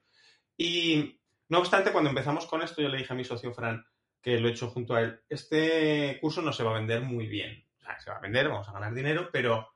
[0.57, 3.85] Y no obstante, cuando empezamos con esto, yo le dije a mi socio Fran,
[4.25, 7.27] que lo he hecho junto a él, este curso no se va a vender muy
[7.27, 7.65] bien
[7.99, 9.71] se va a vender, vamos a ganar dinero, pero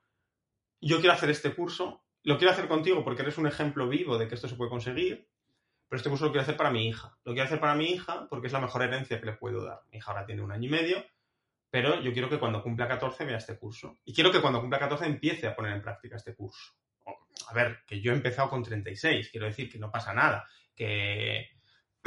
[0.82, 4.28] yo quiero hacer este curso, lo quiero hacer contigo porque eres un ejemplo vivo de
[4.28, 5.30] que esto se puede conseguir,
[5.88, 7.18] pero este curso lo quiero hacer para mi hija.
[7.24, 9.82] Lo quiero hacer para mi hija porque es la mejor herencia que le puedo dar.
[9.92, 11.04] Mi hija ahora tiene un año y medio,
[11.70, 13.98] pero yo quiero que cuando cumpla 14 vea este curso.
[14.06, 16.74] Y quiero que cuando cumpla 14 empiece a poner en práctica este curso.
[17.48, 21.59] A ver, que yo he empezado con 36, quiero decir que no pasa nada, que...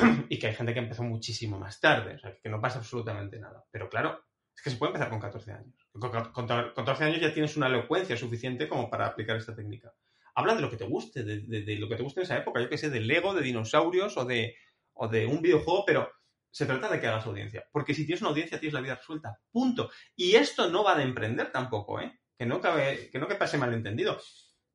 [0.29, 3.39] y que hay gente que empezó muchísimo más tarde, o sea, que no pasa absolutamente
[3.39, 3.65] nada.
[3.71, 5.89] Pero claro, es que se puede empezar con 14 años.
[5.93, 9.93] Con 14 años ya tienes una elocuencia suficiente como para aplicar esta técnica.
[10.35, 12.69] Habla de lo que te guste, de, lo que te guste en esa época, yo
[12.69, 14.55] que sé, de Lego, de dinosaurios o de,
[14.95, 16.11] o de un videojuego, pero
[16.51, 17.67] se trata de que hagas audiencia.
[17.73, 19.39] Porque si tienes una audiencia, tienes la vida resuelta.
[19.51, 19.91] Punto.
[20.17, 22.21] Y esto no va de emprender tampoco, ¿eh?
[22.39, 24.19] Que no, cabe, que no que pase malentendido.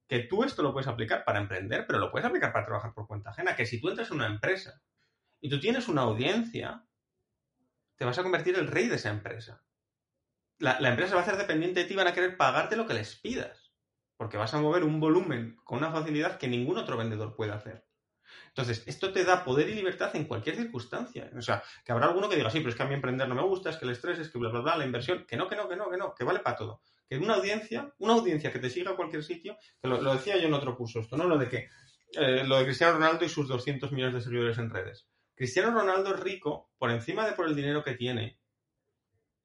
[0.08, 3.08] Que tú esto lo puedes aplicar para emprender, pero lo puedes aplicar para trabajar por
[3.08, 3.56] cuenta ajena.
[3.56, 4.82] Que si tú entras en una empresa
[5.42, 6.86] y tú tienes una audiencia,
[7.96, 9.64] te vas a convertir el rey de esa empresa.
[10.60, 12.94] La, empresa va a hacer dependiente de ti y van a querer pagarte lo que
[12.94, 13.72] les pidas.
[14.18, 17.86] Porque vas a mover un volumen con una facilidad que ningún otro vendedor puede hacer.
[18.48, 21.30] Entonces, esto te da poder y libertad en cualquier circunstancia.
[21.38, 23.36] O sea, que habrá alguno que diga, sí, pero es que a mí emprender no
[23.36, 25.48] me gusta, es que el estrés, es que bla, bla, bla, la inversión, que no,
[25.48, 26.82] que no, que no, que no, que vale para todo.
[27.08, 30.48] Que una audiencia, una audiencia que te siga a cualquier sitio, que lo, decía yo
[30.48, 31.26] en otro curso, esto, ¿no?
[31.26, 31.70] Lo de que,
[32.14, 35.08] eh, lo de Cristiano Ronaldo y sus 200 millones de seguidores en redes.
[35.38, 38.42] Cristiano Ronaldo es rico por encima de por el dinero que tiene,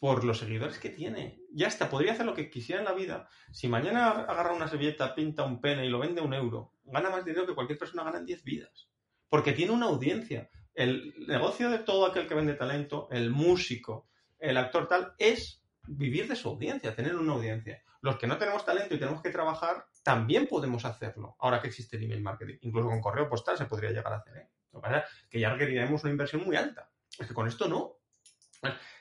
[0.00, 1.38] por los seguidores que tiene.
[1.52, 3.28] Ya está, podría hacer lo que quisiera en la vida.
[3.52, 7.24] Si mañana agarra una servilleta, pinta un pene y lo vende un euro, gana más
[7.24, 8.88] dinero que cualquier persona gana en 10 vidas
[9.33, 10.50] porque tiene una audiencia.
[10.74, 16.28] El negocio de todo aquel que vende talento, el músico, el actor tal, es vivir
[16.28, 17.83] de su audiencia, tener una audiencia.
[18.02, 21.96] Los que no tenemos talento y tenemos que trabajar, también podemos hacerlo, ahora que existe
[21.96, 22.59] el email marketing.
[22.61, 24.37] Incluso con correo postal se podría llegar a hacer.
[24.37, 24.48] ¿eh?
[24.72, 26.90] Lo que pasa es que ya requeriremos una inversión muy alta.
[27.18, 27.98] Es que con esto no.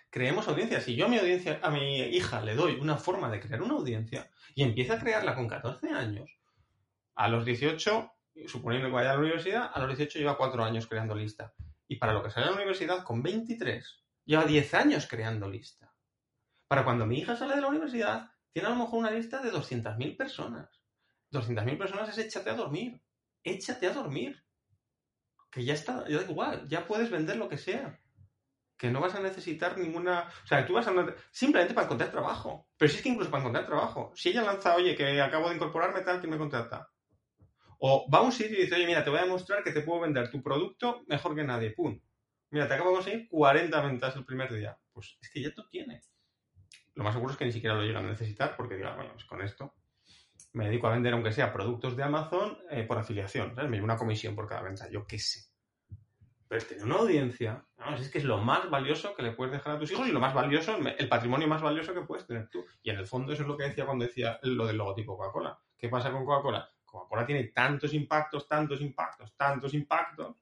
[0.10, 0.82] Creemos audiencia.
[0.82, 3.76] Si yo a mi audiencia, a mi hija le doy una forma de crear una
[3.76, 6.30] audiencia y empieza a crearla con 14 años,
[7.16, 8.12] a los 18
[8.48, 11.54] suponiendo que vaya a la universidad, a los 18 lleva 4 años creando lista.
[11.88, 15.94] Y para lo que sale a la universidad, con 23, lleva 10 años creando lista.
[16.68, 19.52] Para cuando mi hija sale de la universidad, tiene a lo mejor una lista de
[19.52, 20.82] 200.000 personas.
[21.32, 23.02] 200.000 personas es échate a dormir.
[23.44, 24.41] Échate a dormir.
[25.52, 28.00] Que ya está, ya da igual, ya puedes vender lo que sea.
[28.78, 30.30] Que no vas a necesitar ninguna.
[30.44, 30.94] O sea, tú vas a.
[31.30, 32.68] Simplemente para encontrar trabajo.
[32.78, 34.12] Pero si es que incluso para encontrar trabajo.
[34.16, 36.90] Si ella lanza, oye, que acabo de incorporarme tal, que me contrata
[37.84, 39.82] o va a un sitio y dice, oye, mira, te voy a demostrar que te
[39.82, 41.72] puedo vender tu producto mejor que nadie.
[41.72, 42.00] ¡Pum!
[42.52, 44.78] Mira, te acabo de conseguir 40 ventas el primer día.
[44.94, 46.14] Pues es que ya tú tienes.
[46.94, 49.26] Lo más seguro es que ni siquiera lo llegan a necesitar porque digan, bueno, pues
[49.26, 49.74] con esto
[50.54, 53.56] me dedico a vender, aunque sea productos de Amazon, eh, por afiliación.
[53.56, 53.70] ¿sabes?
[53.70, 54.90] Me llevo una comisión por cada venta.
[54.90, 55.52] Yo qué sé.
[56.48, 57.66] Pero tener una audiencia,
[57.98, 60.20] es que es lo más valioso que le puedes dejar a tus hijos y lo
[60.20, 62.66] más valioso, el patrimonio más valioso que puedes tener tú.
[62.84, 65.58] Y en el fondo eso es lo que decía cuando decía lo del logotipo Coca-Cola.
[65.78, 66.70] ¿Qué pasa con Coca-Cola?
[66.84, 70.36] Coca-Cola tiene tantos impactos, tantos impactos, tantos impactos,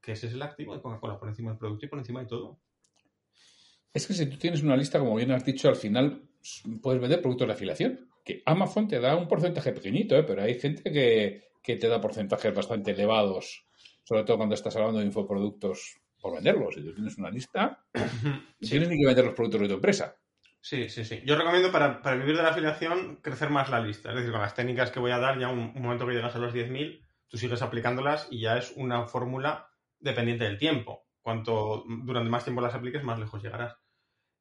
[0.00, 2.26] que ese es el activo de Coca-Cola por encima del producto y por encima de
[2.26, 2.58] todo.
[3.92, 6.22] Es que si tú tienes una lista, como bien has dicho, al final
[6.82, 8.10] puedes vender productos de afiliación.
[8.26, 10.24] Que Amazon te da un porcentaje pequeñito, ¿eh?
[10.24, 13.64] pero hay gente que, te da porcentajes bastante elevados,
[14.02, 16.74] sobre todo cuando estás hablando de infoproductos por venderlos.
[16.74, 17.86] Si tú tienes una lista,
[18.60, 20.16] tienes ni que vender los productos de tu empresa.
[20.60, 21.22] Sí, sí, sí.
[21.24, 24.08] Yo recomiendo para, vivir de la afiliación crecer más la lista.
[24.10, 26.40] Es decir, con las técnicas que voy a dar, ya un, momento que llegas a
[26.40, 31.06] los 10.000, tú sigues aplicándolas y ya es una fórmula dependiente del tiempo.
[31.20, 33.76] Cuanto durante más tiempo las apliques, más lejos llegarás.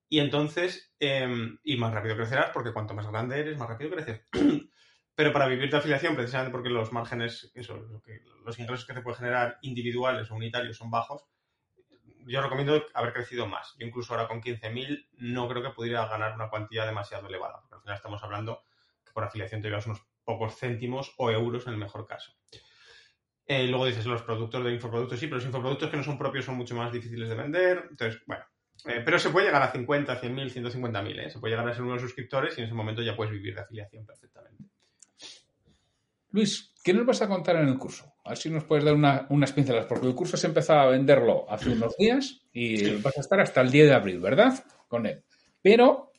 [0.08, 4.22] Y entonces, em, y más rápido crecerás, porque cuanto más grande eres, más rápido creces.
[5.16, 7.78] Pero para vivir de afiliación, precisamente porque los márgenes, eso,
[8.46, 11.26] los ingresos que te puede generar individuales o unitarios son bajos,
[12.28, 13.76] yo recomiendo haber crecido más.
[13.80, 17.76] Yo incluso ahora con 15.000 no creo que pudiera ganar una cuantía demasiado elevada, porque
[17.76, 18.64] al final estamos hablando
[19.06, 22.34] que por afiliación te llevas unos pocos céntimos o euros en el mejor caso.
[23.48, 26.46] Eh, luego dices los productos de infoproductos, sí, pero los infoproductos que no son propios
[26.46, 27.88] son mucho más difíciles de vender.
[27.92, 28.44] Entonces, bueno,
[28.88, 31.30] eh, pero se puede llegar a 50, 100.000, 150.000, ¿eh?
[31.30, 33.34] Se puede llegar a ser uno de los suscriptores y en ese momento ya puedes
[33.34, 34.66] vivir de afiliación perfectamente.
[36.36, 38.14] Luis, ¿qué nos vas a contar en el curso?
[38.26, 38.94] A ver si nos puedes dar
[39.30, 43.22] unas pinceladas, porque el curso se empezado a venderlo hace unos días y vas a
[43.22, 44.54] estar hasta el 10 de abril, ¿verdad?
[44.90, 45.24] Con él.
[45.62, 46.12] Pero,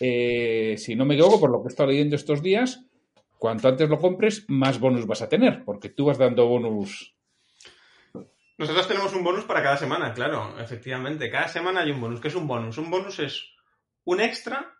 [0.00, 2.82] eh, si no me equivoco, por lo que he estado leyendo estos días,
[3.38, 7.14] cuanto antes lo compres, más bonus vas a tener, porque tú vas dando bonus.
[8.58, 11.30] Nosotros tenemos un bonus para cada semana, claro, efectivamente.
[11.30, 12.20] Cada semana hay un bonus.
[12.20, 12.76] ¿Qué es un bonus?
[12.76, 13.54] Un bonus es
[14.04, 14.74] un extra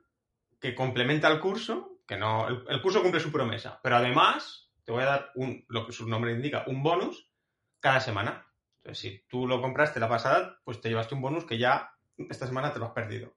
[0.60, 5.02] que complementa el curso, que no, el curso cumple su promesa, pero además te voy
[5.02, 7.30] a dar un, lo que su nombre indica, un bonus
[7.78, 8.50] cada semana.
[8.78, 12.46] Entonces, si tú lo compraste la pasada, pues te llevaste un bonus que ya esta
[12.46, 13.36] semana te lo has perdido.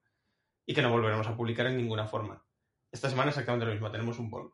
[0.66, 2.44] Y que no volveremos a publicar en ninguna forma.
[2.92, 4.54] Esta semana exactamente lo mismo, tenemos un bonus.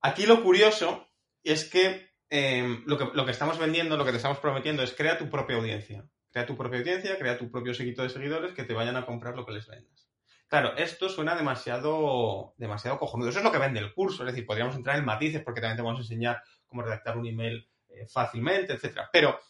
[0.00, 1.08] Aquí lo curioso
[1.42, 4.94] es que, em, lo que lo que estamos vendiendo, lo que te estamos prometiendo es
[4.94, 6.04] crea tu propia audiencia.
[6.30, 9.34] Crea tu propia audiencia, crea tu propio seguito de seguidores que te vayan a comprar
[9.36, 10.06] lo que les vendas.
[10.48, 13.30] Claro, esto suena demasiado, demasiado cojonudo.
[13.30, 14.22] Eso es lo que vende el curso.
[14.22, 17.26] Es decir, podríamos entrar en matices porque también te vamos a enseñar cómo redactar un
[17.26, 19.08] email eh, fácilmente, etcétera.
[19.12, 19.40] Pero,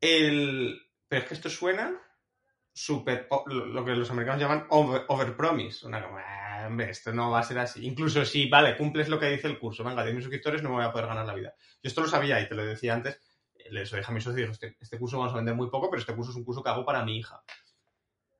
[0.00, 2.00] el, pero es que esto suena
[2.72, 5.86] súper, lo que los americanos llaman over, promise.
[5.86, 6.43] Una como, ah,
[6.80, 7.86] esto no va a ser así.
[7.86, 10.84] Incluso si, vale, cumples lo que dice el curso, venga, 10.000 suscriptores, no me voy
[10.84, 11.54] a poder ganar la vida.
[11.82, 13.20] Yo esto lo sabía y te lo decía antes,
[13.70, 16.14] les dije a mis socios, este, este curso vamos a vender muy poco, pero este
[16.14, 17.42] curso es un curso que hago para mi hija.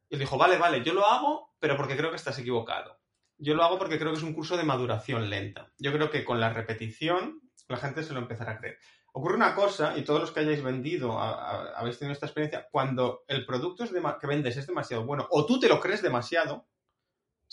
[0.08, 3.00] Y él dijo, vale, vale, yo lo hago, pero porque creo que estás equivocado.
[3.38, 5.72] Yo lo hago porque creo que es un curso de maduración lenta.
[5.78, 8.78] Yo creo que con la repetición la gente se lo empezará a creer.
[9.12, 13.46] Ocurre una cosa, y todos los que hayáis vendido, habéis tenido esta experiencia, cuando el
[13.46, 13.84] producto
[14.20, 16.66] que vendes es demasiado bueno, o tú te lo crees demasiado,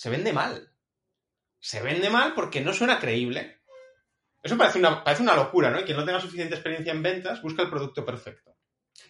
[0.02, 0.74] se vende mal.
[1.60, 3.62] Se vende mal porque no suena creíble.
[4.42, 5.80] Eso parece una, parece una locura, ¿no?
[5.80, 8.58] Y quien no tenga suficiente experiencia en ventas busca el producto perfecto.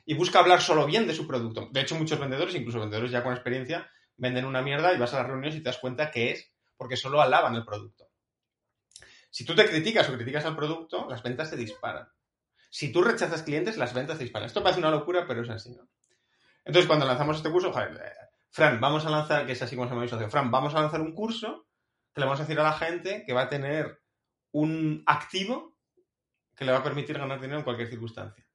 [0.06, 1.70] Y busca hablar solo bien de su producto.
[1.72, 5.20] De hecho, muchos vendedores, incluso vendedores ya con experiencia, venden una mierda y vas a
[5.20, 8.10] las reuniones y te das cuenta que es porque solo alaban el producto.
[9.30, 12.10] Si tú te criticas o criticas al producto, las ventas se disparan.
[12.70, 14.48] Si tú rechazas clientes, las ventas se disparan.
[14.48, 15.88] Esto parece una locura, pero es así, ¿no?
[16.66, 18.14] Entonces, cuando lanzamos este curso, eh,
[18.52, 20.82] Fran, vamos a lanzar, que es así como se llama mi socio, Fran, vamos a
[20.82, 21.68] lanzar un curso
[22.14, 24.02] que le vamos a decir a la gente que va a tener
[24.52, 25.78] un activo
[26.56, 28.46] que le va a permitir ganar dinero en cualquier circunstancia.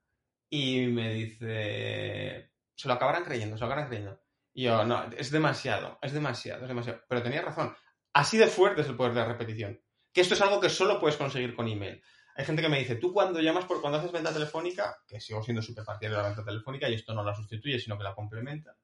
[0.50, 4.20] Y me dice, se lo acabarán creyendo, se lo acabarán creyendo.
[4.52, 7.02] Y yo, no, es demasiado, es demasiado, es demasiado.
[7.08, 7.74] Pero tenía razón.
[8.12, 9.80] Así de fuerte es el poder de la repetición.
[10.12, 12.02] Que esto es algo que solo puedes conseguir con email.
[12.36, 15.42] Hay gente que me dice, tú cuando llamas, por cuando haces venta telefónica, que sigo
[15.42, 18.14] siendo súper partidario de la venta telefónica y esto no la sustituye, sino que la
[18.14, 18.76] complementa,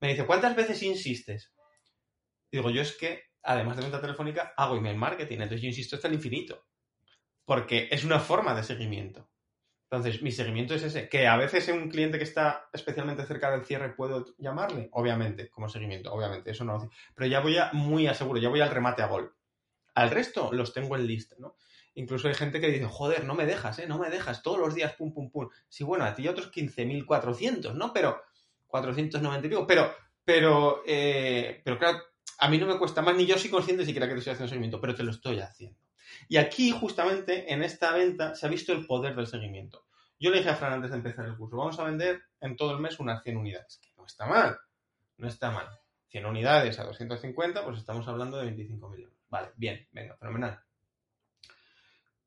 [0.00, 1.52] me dice, ¿cuántas veces insistes?
[2.50, 6.08] Digo, yo es que, además de venta telefónica, hago email marketing, entonces yo insisto hasta
[6.08, 6.66] el infinito,
[7.44, 9.30] porque es una forma de seguimiento.
[9.90, 13.64] Entonces, mi seguimiento es ese, que a veces un cliente que está especialmente cerca del
[13.64, 18.38] cierre puedo llamarle, obviamente, como seguimiento, obviamente, eso no, pero ya voy muy a seguro,
[18.38, 19.34] ya voy al remate a gol.
[19.94, 21.56] Al resto los tengo en lista, ¿no?
[21.94, 23.86] Incluso hay gente que dice, joder, no me dejas, ¿eh?
[23.88, 25.48] No me dejas, todos los días, pum, pum, pum.
[25.68, 27.92] Sí, bueno, a ti y otros 15.400, ¿no?
[27.92, 28.22] Pero
[28.68, 29.66] 490 y pico.
[29.66, 29.92] Pero,
[30.24, 31.98] pero, eh, pero claro,
[32.38, 34.48] a mí no me cuesta más, ni yo soy consciente siquiera que te estoy haciendo
[34.48, 35.78] seguimiento, pero te lo estoy haciendo.
[36.28, 39.86] Y aquí, justamente, en esta venta, se ha visto el poder del seguimiento.
[40.20, 42.72] Yo le dije a Fran antes de empezar el curso, vamos a vender en todo
[42.72, 43.80] el mes unas 100 unidades.
[43.96, 44.58] No está mal,
[45.16, 45.68] no está mal.
[46.08, 49.18] 100 unidades a 250, pues estamos hablando de 25.000 euros.
[49.28, 50.60] Vale, bien, venga, fenomenal.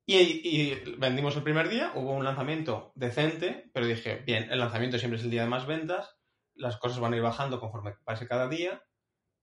[0.05, 5.17] Y, vendimos el primer día, hubo un lanzamiento decente, pero dije, bien, el lanzamiento siempre
[5.17, 6.17] es el día de más ventas,
[6.61, 8.83] las cosas van a ir bajando conforme pase cada día,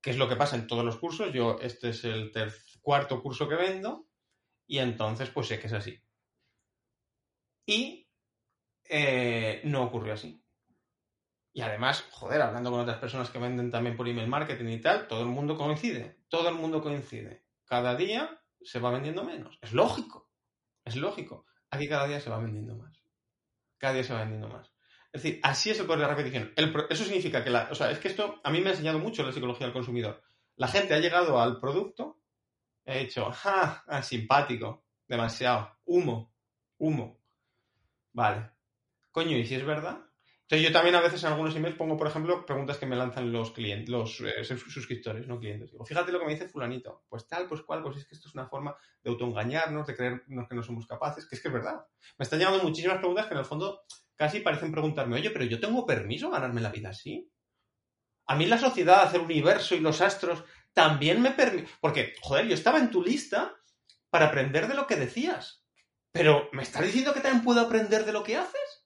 [0.00, 1.32] que es lo que pasa en todos los cursos.
[1.32, 2.32] Yo, este es el
[2.80, 4.08] cuarto curso que vendo,
[4.66, 5.98] y entonces, pues sé que es así.
[7.66, 8.08] Y
[8.84, 10.44] eh, no ocurrió así.
[11.52, 15.08] Y además, joder, hablando con otras personas que venden también por email marketing y tal,
[15.08, 16.20] todo el mundo coincide.
[16.28, 17.44] Todo el mundo coincide.
[17.64, 19.58] Cada día se va vendiendo menos.
[19.62, 20.30] Es lógico.
[20.84, 21.46] Es lógico.
[21.70, 23.02] Aquí cada día se va vendiendo más.
[23.78, 24.70] Cada día se va vendiendo más.
[25.12, 26.52] Es decir, así es el poder de la repetición.
[26.90, 27.68] eso significa que la.
[27.70, 30.22] O sea, es que esto a mí me ha enseñado mucho la psicología del consumidor.
[30.56, 32.20] La gente ha llegado al producto,
[32.86, 33.84] ha hecho, ¡ja!
[33.86, 36.34] Ah, simpático, demasiado, humo,
[36.78, 37.20] humo.
[38.12, 38.50] Vale.
[39.10, 40.08] Coño, ¿y si es verdad?
[40.42, 43.30] Entonces yo también a veces en algunos emails pongo, por ejemplo, preguntas que me lanzan
[43.30, 45.70] los clientes, los eh, suscriptores, no clientes.
[45.70, 47.04] Digo, fíjate lo que me dice fulanito.
[47.06, 50.48] Pues tal, pues cual, pues es que esto es una forma de autoengañarnos, de creernos
[50.48, 51.84] que no somos capaces, que es que es verdad.
[52.16, 53.82] Me están llegando muchísimas preguntas que en el fondo
[54.18, 57.30] casi parecen preguntarme, oye, pero yo tengo permiso a ganarme la vida así.
[58.26, 61.70] A mí la sociedad, el universo y los astros también me permiten...
[61.80, 63.56] Porque, joder, yo estaba en tu lista
[64.10, 65.64] para aprender de lo que decías.
[66.12, 68.78] Pero, ¿me estás diciendo que también puedo aprender de lo que haces?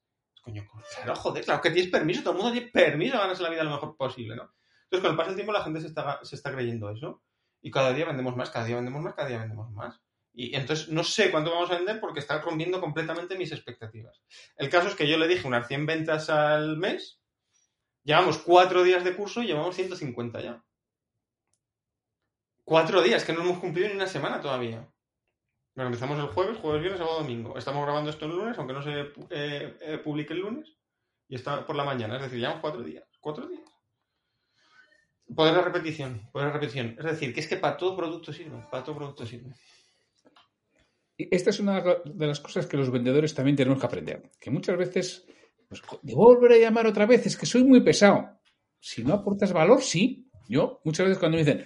[0.42, 3.50] coño, claro, joder, claro que tienes permiso, todo el mundo tiene permiso de ganarse la
[3.50, 4.52] vida lo mejor posible, ¿no?
[4.84, 7.22] Entonces, con el paso del tiempo, la gente se está, se está creyendo eso.
[7.62, 10.02] Y cada día vendemos más, cada día vendemos más, cada día vendemos más.
[10.34, 14.22] Y entonces no sé cuánto vamos a vender porque está rompiendo completamente mis expectativas.
[14.56, 17.20] El caso es que yo le dije unas 100 ventas al mes,
[18.02, 20.64] llevamos cuatro días de curso y llevamos 150 ya.
[22.64, 24.88] Cuatro días, que no hemos cumplido ni una semana todavía.
[25.74, 27.56] Bueno, empezamos el jueves, jueves, viernes, sábado, domingo.
[27.58, 30.76] Estamos grabando esto el lunes, aunque no se eh, eh, publique el lunes.
[31.28, 33.04] Y está por la mañana, es decir, llevamos cuatro días.
[33.20, 33.62] Cuatro días.
[35.34, 36.96] Poder de repetición, poder de repetición.
[36.98, 39.54] Es decir, que es que para todo producto sirve, para todo producto sirve.
[41.30, 44.30] Esta es una de las cosas que los vendedores también tenemos que aprender.
[44.40, 45.26] Que muchas veces,
[45.68, 48.40] pues, debo volver a llamar otra vez, es que soy muy pesado.
[48.80, 50.28] Si no aportas valor, sí.
[50.48, 51.64] Yo, muchas veces cuando me dicen,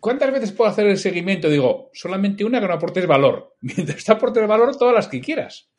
[0.00, 1.48] ¿Cuántas veces puedo hacer el seguimiento?
[1.48, 3.56] Digo, solamente una que no aportes valor.
[3.60, 5.70] Mientras te aportes valor, todas las que quieras.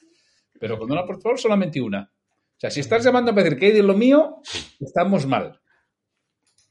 [0.60, 2.12] Pero cuando no aportes valor, solamente una.
[2.12, 4.38] O sea, si estás llamando a pedir que hay de lo mío,
[4.80, 5.60] estamos mal.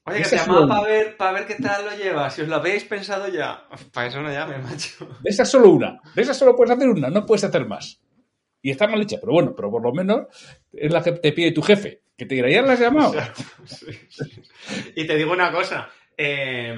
[0.06, 2.34] Oye, que te llamaba para ver, para ver qué tal lo llevas.
[2.34, 3.66] Si os lo habéis pensado ya.
[3.92, 5.06] Para eso no llame, macho.
[5.20, 5.98] De esa solo una.
[6.14, 8.00] De esa solo puedes hacer una, no puedes hacer más.
[8.60, 10.26] Y está mal hecha, pero bueno, pero por lo menos
[10.72, 12.02] es la que te pide tu jefe.
[12.16, 13.12] Que te dirá, ¿ya la has llamado?
[13.66, 14.42] Sí, sí.
[14.94, 15.90] Y te digo una cosa.
[16.16, 16.74] eh,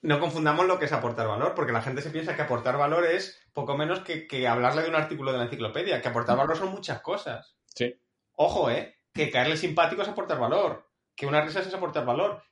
[0.00, 3.04] no confundamos lo que es aportar valor, porque la gente se piensa que aportar valor
[3.04, 6.00] es poco menos que, que hablarle de un artículo de la enciclopedia.
[6.00, 7.56] Que aportar valor son muchas cosas.
[7.74, 7.94] Sí.
[8.34, 8.96] Ojo, ¿eh?
[9.12, 10.87] Que caerle simpático es aportar valor.
[11.18, 12.42] Que una risa es aportar valor.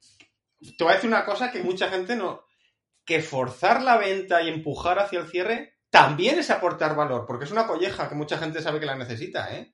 [0.76, 2.42] Te voy a decir una cosa que mucha gente no.
[3.04, 7.52] Que forzar la venta y empujar hacia el cierre también es aportar valor, porque es
[7.52, 9.72] una colleja que mucha gente sabe que la necesita, ¿eh?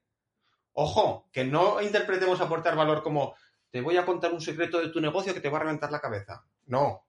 [0.74, 3.34] Ojo, que no interpretemos aportar valor como
[3.70, 6.00] te voy a contar un secreto de tu negocio que te va a reventar la
[6.00, 6.44] cabeza.
[6.66, 7.06] No.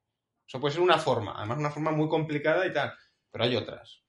[0.47, 2.93] Eso puede ser una forma, además una forma muy complicada y tal.
[3.29, 4.01] Pero hay otras.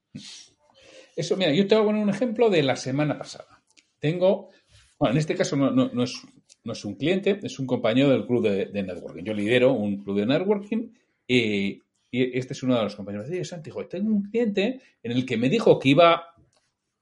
[1.16, 3.62] Eso, mira, yo te voy a poner un ejemplo de la semana pasada.
[3.98, 4.50] Tengo,
[4.98, 6.20] bueno, en este caso no, no- no es,
[6.64, 9.24] no es un cliente, es un compañero del club de, networking.
[9.24, 10.92] Yo lidero un club de networking
[11.26, 13.28] y, y este es uno de los compañeros.
[13.28, 16.34] Oye, Santi, tengo un cliente en el que me dijo que iba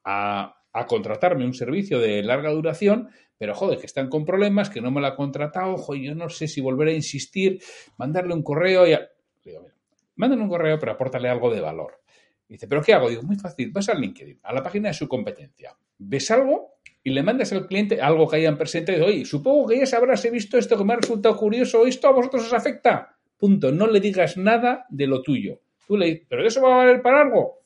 [0.04, 0.54] a,
[0.88, 3.08] contratarme un servicio de larga duración,
[3.38, 6.28] pero joder, que están con problemas, que no me lo ha contratado, joder, yo no
[6.28, 7.60] sé si volver a insistir,
[7.98, 8.94] mandarle un correo y...
[8.94, 9.08] a-
[9.44, 9.74] Digo, mira,
[10.16, 12.00] mándale un correo, pero apórtale algo de valor.
[12.48, 13.08] Dice, ¿pero qué hago?
[13.08, 16.71] Digo, muy fácil, vas al LinkedIn, a la página de su competencia, ves algo
[17.04, 20.30] y le mandas al cliente algo que hayan presentado oye, supongo que ya sabrás, he
[20.30, 23.16] visto esto que me ha resultado curioso, ¿esto a vosotros os afecta?
[23.36, 25.58] Punto, no le digas nada de lo tuyo.
[25.86, 27.58] Tú le dices, ¿pero eso va a valer para algo?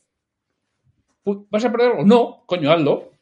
[1.24, 2.04] ¿Vas a perder algo?
[2.04, 3.12] No, coño, hazlo.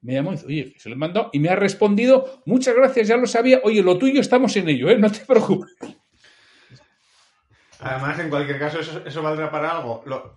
[0.00, 3.16] Me llamó y dice, oye, se lo mandado y me ha respondido, muchas gracias, ya
[3.16, 4.98] lo sabía, oye, lo tuyo estamos en ello, ¿eh?
[4.98, 5.76] no te preocupes.
[7.78, 10.02] Además, en cualquier caso, eso, eso valdrá para algo.
[10.06, 10.36] Lo-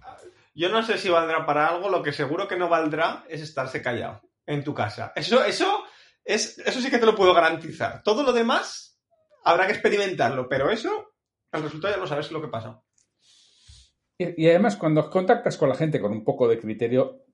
[0.54, 3.82] yo no sé si valdrá para algo, lo que seguro que no valdrá es estarse
[3.82, 5.12] callado en tu casa.
[5.16, 5.84] Eso, eso,
[6.24, 8.02] es, eso sí que te lo puedo garantizar.
[8.04, 9.00] Todo lo demás
[9.44, 11.14] habrá que experimentarlo, pero eso,
[11.52, 12.82] el resultado ya lo sabes lo que pasa.
[14.18, 17.26] Y, además, cuando contactas con la gente con un poco de criterio,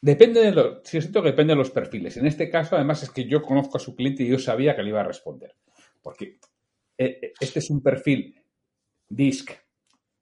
[0.00, 2.16] depende de lo, sí, siento que depende de los perfiles.
[2.16, 4.82] En este caso, además, es que yo conozco a su cliente y yo sabía que
[4.82, 5.56] le iba a responder.
[6.00, 6.38] Porque
[6.96, 8.34] eh, eh, este es un perfil
[9.08, 9.52] DISC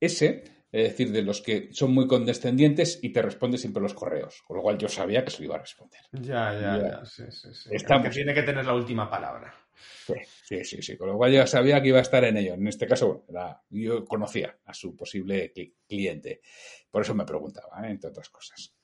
[0.01, 4.43] S, es decir, de los que son muy condescendientes y te responde siempre los correos.
[4.47, 6.01] Con lo cual yo sabía que se lo iba a responder.
[6.13, 6.61] Ya, Ya.
[6.61, 7.05] ya, ya.
[7.05, 7.71] Sí, sí, sí.
[7.73, 8.09] Estamos.
[8.09, 9.55] Que tiene que tener la última palabra.
[10.07, 10.15] Sí,
[10.45, 10.97] sí, sí, sí.
[10.97, 12.55] Con lo cual yo sabía que iba a estar en ello.
[12.55, 16.41] En este caso, bueno, yo conocía a su posible cli- cliente.
[16.91, 17.91] Por eso me preguntaba, ¿eh?
[17.91, 18.75] entre otras cosas.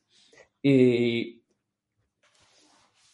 [0.63, 1.43] Y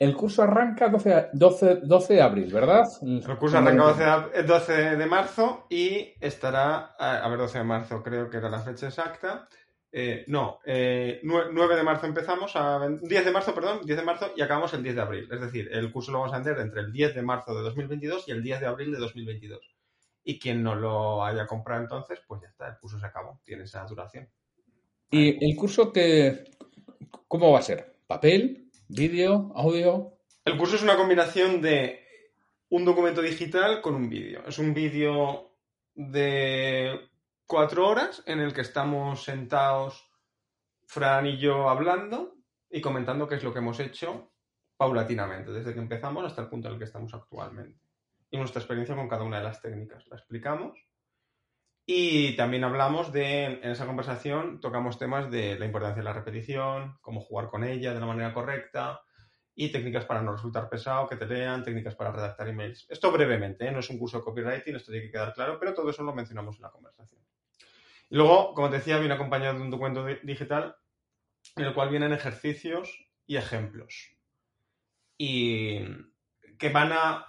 [0.00, 2.84] el curso arranca 12, 12, 12 de abril, ¿verdad?
[3.02, 7.58] El curso arranca 12 de, el 12 de marzo y estará, a a ver, 12
[7.58, 9.46] de marzo creo que era la fecha exacta.
[9.92, 13.98] Eh, no, eh, nue- 9 de marzo empezamos, a, ven- 10 de marzo, perdón, 10
[13.98, 15.28] de marzo y acabamos el 10 de abril.
[15.30, 18.26] Es decir, el curso lo vamos a hacer entre el 10 de marzo de 2022
[18.28, 19.60] y el 10 de abril de 2022.
[20.24, 23.64] Y quien no lo haya comprado entonces, pues ya está, el curso se acabó, tiene
[23.64, 24.28] esa duración.
[25.10, 26.44] ¿Y el curso que,
[27.28, 27.96] cómo va a ser?
[28.06, 28.69] ¿Papel?
[28.92, 29.52] ¿Vídeo?
[29.54, 30.18] ¿Audio?
[30.44, 32.04] El curso es una combinación de
[32.70, 34.42] un documento digital con un vídeo.
[34.48, 35.52] Es un vídeo
[35.94, 37.08] de
[37.46, 40.10] cuatro horas en el que estamos sentados
[40.86, 42.34] Fran y yo hablando
[42.68, 44.32] y comentando qué es lo que hemos hecho
[44.76, 47.78] paulatinamente, desde que empezamos hasta el punto en el que estamos actualmente.
[48.28, 50.04] Y nuestra experiencia con cada una de las técnicas.
[50.08, 50.76] La explicamos.
[51.86, 56.98] Y también hablamos de, en esa conversación, tocamos temas de la importancia de la repetición,
[57.00, 59.02] cómo jugar con ella de la manera correcta,
[59.54, 62.86] y técnicas para no resultar pesado, que te lean, técnicas para redactar emails.
[62.88, 63.72] Esto brevemente, ¿eh?
[63.72, 66.14] no es un curso de copywriting, esto tiene que quedar claro, pero todo eso lo
[66.14, 67.20] mencionamos en la conversación.
[68.08, 70.76] Y luego, como te decía, viene acompañado de un documento di- digital
[71.56, 74.16] en el cual vienen ejercicios y ejemplos.
[75.18, 75.80] Y
[76.58, 77.26] que van a...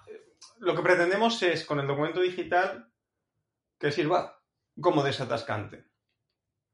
[0.60, 2.88] Lo que pretendemos es, con el documento digital,
[3.80, 4.40] que sirva
[4.82, 5.86] como desatascante.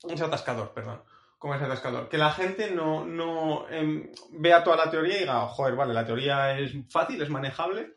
[0.03, 1.03] Desatascador, perdón
[1.37, 2.09] como desatascador.
[2.09, 6.05] Que la gente no, no em, vea toda la teoría y diga, joder, vale, la
[6.05, 7.93] teoría es fácil, es manejable,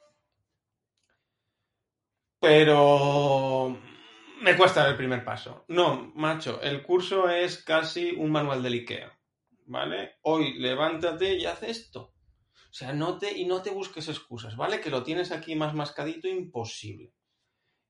[2.39, 3.79] pero
[4.41, 5.65] me cuesta dar el primer paso.
[5.69, 9.19] No, macho, el curso es casi un manual del IKEA,
[9.67, 10.17] ¿vale?
[10.23, 12.15] Hoy levántate y haz esto.
[12.71, 14.81] O sea, no te, y no te busques excusas, ¿vale?
[14.81, 17.13] Que lo tienes aquí más mascadito, imposible.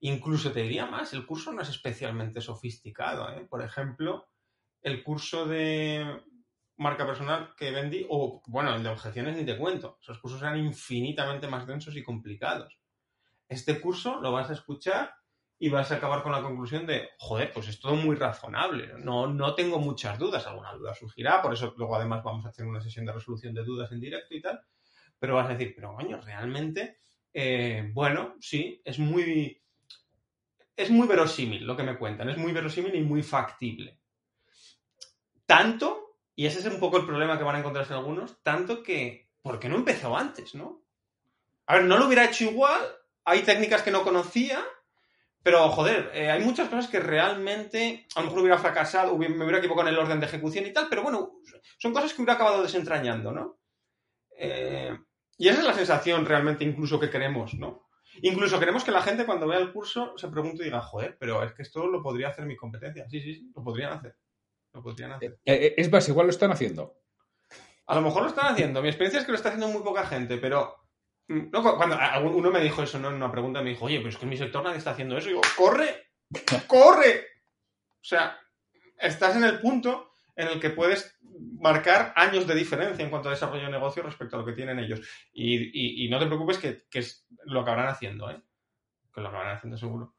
[0.01, 3.47] Incluso te diría más, el curso no es especialmente sofisticado, ¿eh?
[3.49, 4.29] Por ejemplo,
[4.83, 6.23] el curso de
[6.77, 9.99] marca personal que vendí, o bueno, el de objeciones ni te cuento.
[10.01, 12.81] Esos cursos eran infinitamente más densos y complicados.
[13.47, 15.15] Este curso lo vas a escuchar
[15.59, 18.95] y vas a acabar con la conclusión de, joder, pues es todo muy razonable.
[18.99, 20.47] No, no tengo muchas dudas.
[20.47, 23.65] Alguna duda surgirá, por eso luego además vamos a hacer una sesión de resolución de
[23.65, 24.61] dudas en directo y tal.
[25.19, 27.01] Pero vas a decir, pero coño, realmente
[27.33, 29.63] eh, bueno, sí, es muy,
[30.77, 33.99] es muy verosímil lo que me cuentan, es muy verosímil y muy factible.
[35.47, 39.31] Tanto, y ese es un poco el problema que van a encontrarse algunos, tanto que,
[39.43, 40.83] ¿por qué no empezó antes, no?
[41.67, 42.81] A ver, no lo hubiera hecho igual,
[43.25, 44.63] hay técnicas que no conocía,
[45.43, 49.59] pero joder, eh, hay muchas cosas que realmente a lo mejor hubiera fracasado, me hubiera
[49.59, 51.41] equivocado en el orden de ejecución y tal, pero bueno,
[51.79, 53.59] son cosas que hubiera acabado desentrañando, ¿no?
[54.37, 54.97] Eh,
[55.39, 57.90] y esa es la sensación realmente incluso que queremos, ¿no?
[58.23, 61.43] Incluso queremos que la gente cuando vea el curso se pregunte y diga, joder, pero
[61.43, 63.09] es que esto lo podría hacer mi competencia.
[63.09, 64.17] Sí, sí, sí, lo podrían hacer.
[64.73, 65.39] Lo podrían hacer.
[65.45, 66.97] Eh, eh, es más, igual lo están haciendo.
[67.87, 68.83] A lo mejor lo están haciendo.
[68.83, 70.77] Mi experiencia es que lo está haciendo muy poca gente, pero
[71.29, 73.09] mm, no, cuando uno me dijo eso ¿no?
[73.09, 75.17] en una pregunta, me dijo, oye, pero es que en mi sector nadie está haciendo
[75.17, 75.29] eso.
[75.29, 76.11] Y digo, ¡corre!
[76.67, 77.27] ¡Corre!
[78.01, 78.39] O sea,
[78.97, 81.19] estás en el punto en el que puedes
[81.59, 84.79] marcar años de diferencia en cuanto a desarrollo de negocio respecto a lo que tienen
[84.79, 85.01] ellos.
[85.33, 88.41] Y, no te preocupes que, es lo acabarán haciendo, ¿eh?
[89.15, 90.15] Que lo acabarán haciendo seguro.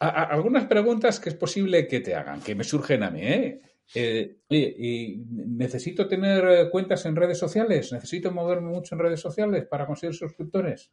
[0.00, 3.60] algunas preguntas que es posible que te hagan, que me surgen a mí, ¿eh?
[3.94, 7.92] eh y ¿necesito tener cuentas en redes sociales?
[7.92, 10.90] ¿Necesito moverme mucho en redes sociales para conseguir suscriptores?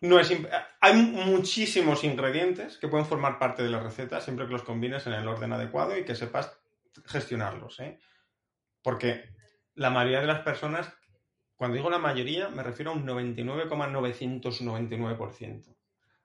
[0.00, 0.32] No es
[0.80, 5.12] hay muchísimos ingredientes que pueden formar parte de la receta siempre que los combines en
[5.12, 6.57] el orden adecuado y que sepas
[7.06, 7.80] gestionarlos.
[7.80, 7.98] ¿eh?
[8.82, 9.34] Porque
[9.74, 10.90] la mayoría de las personas,
[11.56, 15.78] cuando digo la mayoría, me refiero a un 99,999%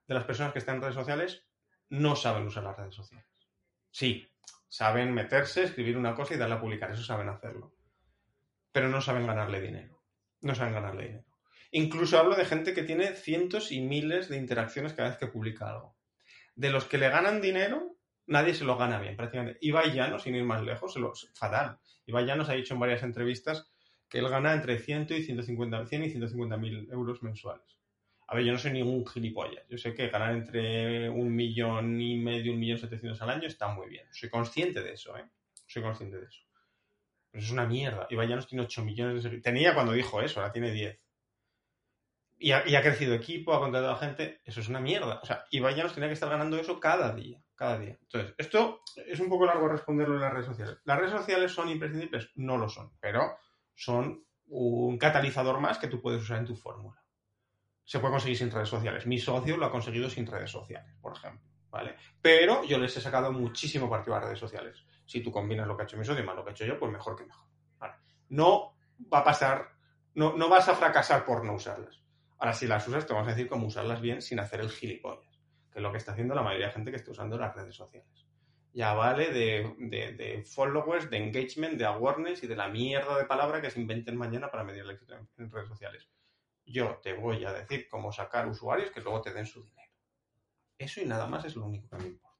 [0.08, 1.44] de las personas que están en redes sociales
[1.90, 3.28] no saben usar las redes sociales.
[3.92, 4.28] Sí,
[4.68, 7.76] saben meterse, escribir una cosa y darle a publicar, eso saben hacerlo.
[8.72, 10.02] Pero no saben ganarle dinero.
[10.42, 11.26] No saben ganarle dinero.
[11.72, 15.70] Incluso hablo de gente que tiene cientos y miles de interacciones cada vez que publica
[15.70, 15.96] algo.
[16.56, 17.93] De los que le ganan dinero,
[18.28, 19.58] nadie se lo gana bien, prácticamente.
[19.62, 21.80] Ibai Llanos, sin ir más lejos, se lo, fatal.
[22.06, 23.72] Ibai Llanos ha dicho en varias entrevistas
[24.10, 27.80] que él gana entre 100 y 150, 100 y 150 mil euros mensuales.
[28.28, 29.68] A ver, yo no soy ningún gilipollas.
[29.70, 33.68] Yo sé que ganar entre un millón y medio, un millón setecientos al año está
[33.68, 34.08] muy bien.
[34.12, 35.26] Soy consciente de eso, ¿eh?
[35.68, 36.42] Soy consciente de eso.
[37.32, 38.08] Pero es una mierda.
[38.10, 39.44] Ibai Llanos tiene 8 millones de seguidores.
[39.44, 41.00] Tenía cuando dijo eso, ahora tiene 10.
[42.40, 44.42] Y ha, y ha, crecido equipo, ha contratado a gente.
[44.46, 45.20] Eso es una mierda.
[45.22, 47.98] O sea, Ibai Llanos tenía que estar ganando eso cada día cada día.
[48.02, 50.80] Entonces, esto es un poco largo responderlo en las redes sociales.
[50.84, 52.30] ¿Las redes sociales son imprescindibles?
[52.36, 53.38] No lo son, pero
[53.74, 57.02] son un catalizador más que tú puedes usar en tu fórmula.
[57.86, 59.08] Se puede conseguir sin redes sociales.
[59.08, 61.48] Mi socio lo ha conseguido sin redes sociales, por ejemplo.
[61.70, 61.96] ¿Vale?
[62.22, 64.86] Pero yo les he sacado muchísimo partido a las redes sociales.
[65.06, 66.78] Si tú combinas lo que ha hecho mi socio más lo que he hecho yo,
[66.78, 67.48] pues mejor que mejor.
[68.28, 68.76] No
[69.12, 69.70] va a pasar,
[70.16, 72.02] no, vas a fracasar por no usarlas.
[72.40, 75.33] Ahora, si las usas, te vamos a decir cómo usarlas bien sin hacer el gilipollas
[75.74, 78.28] que lo que está haciendo la mayoría de gente que está usando las redes sociales.
[78.74, 83.70] Ya vale de, followers, de engagement, de awareness y de la mierda de palabra que
[83.70, 86.10] se inventen mañana para medir el éxito en, redes sociales.
[86.66, 89.92] Yo te voy a decir cómo sacar usuarios que luego te den su dinero.
[90.78, 92.40] Eso y nada más es lo único que me importa.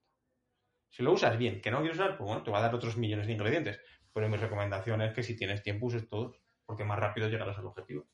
[0.88, 2.96] Si lo usas bien, que no quieres usar, pues bueno, te va a dar otros
[2.96, 3.80] millones de ingredientes.
[4.12, 7.66] Pero mi recomendación es que si tienes tiempo uses todos, porque más rápido llegarás al
[7.66, 8.06] objetivo.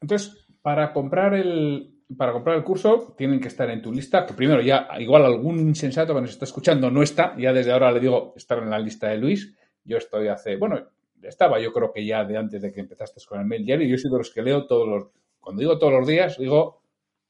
[0.00, 4.34] Entonces, para comprar el, para comprar el curso tienen que estar en tu lista, que
[4.34, 8.00] primero ya igual algún insensato que nos está escuchando no está, ya desde ahora le
[8.00, 10.88] digo estar en la lista de Luis, yo estoy hace, bueno,
[11.22, 13.96] estaba yo creo que ya de antes de que empezaste con el mail diario, yo
[13.96, 15.04] soy de los que leo todos los,
[15.38, 16.82] cuando digo todos los días, digo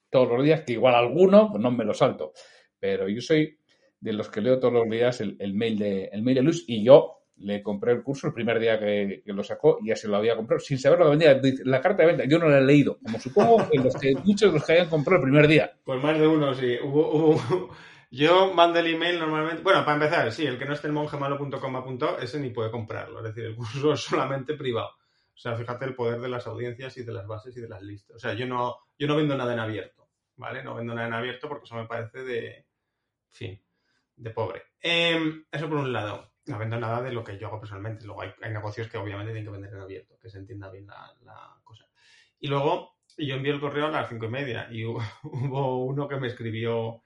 [0.09, 2.33] todos los días, que igual alguno, pues no me lo salto,
[2.79, 3.59] pero yo soy
[4.01, 6.83] de los que leo todos los días el, mail de el mail de Luis y
[6.83, 10.17] yo le compré el curso el primer día que, lo sacó y ya se lo
[10.17, 11.41] había comprado sin saber lo que vendía.
[11.65, 13.79] La carta de venta, yo no la he leído, como supongo que,
[14.25, 15.73] muchos de los que hayan comprado el primer día.
[15.85, 16.77] Pues más de uno, sí.
[18.13, 19.63] Yo mando el email normalmente.
[19.63, 23.19] Bueno, para empezar, sí, el que no esté en mongemalo.com ese ni puede comprarlo.
[23.21, 24.91] Es decir, el curso es solamente privado.
[25.33, 27.81] O sea, fíjate el poder de las audiencias y de las bases y de las
[27.83, 28.17] listas.
[28.17, 30.65] O sea, yo no, yo no vendo nada en abierto, ¿vale?
[30.65, 32.57] No vendo nada en abierto porque eso me parece de.
[32.57, 32.67] En
[33.29, 33.63] fin,
[34.17, 34.63] de pobre.
[34.81, 38.05] Em, eso por un lado no vendo nada de lo que yo hago personalmente.
[38.05, 41.61] Luego hay, negocios que obviamente tienen que vender en abierto, que se entienda bien la,
[41.65, 41.87] cosa.
[42.39, 46.17] Y luego yo envié el correo a las cinco y media y hubo, uno que
[46.17, 47.03] me escribió,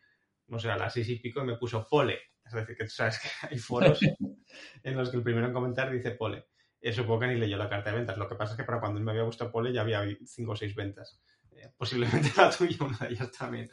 [0.48, 2.18] no sé, a las seis y pico y me puso pole.
[2.44, 4.00] Es decir, que tú sabes que hay foros
[4.82, 6.46] en los que el primero en comentar dice pole.
[6.80, 8.18] Y supongo que ni leyó la carta de ventas.
[8.18, 10.52] Lo que pasa es que para cuando él me había gustado pole ya había cinco
[10.52, 11.20] o seis ventas.
[11.52, 13.70] Eh, posiblemente la tuya, una de ellas también.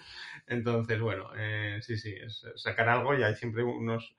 [0.47, 4.15] Entonces, bueno, eh, sí, sí, es sacar algo y hay siempre unos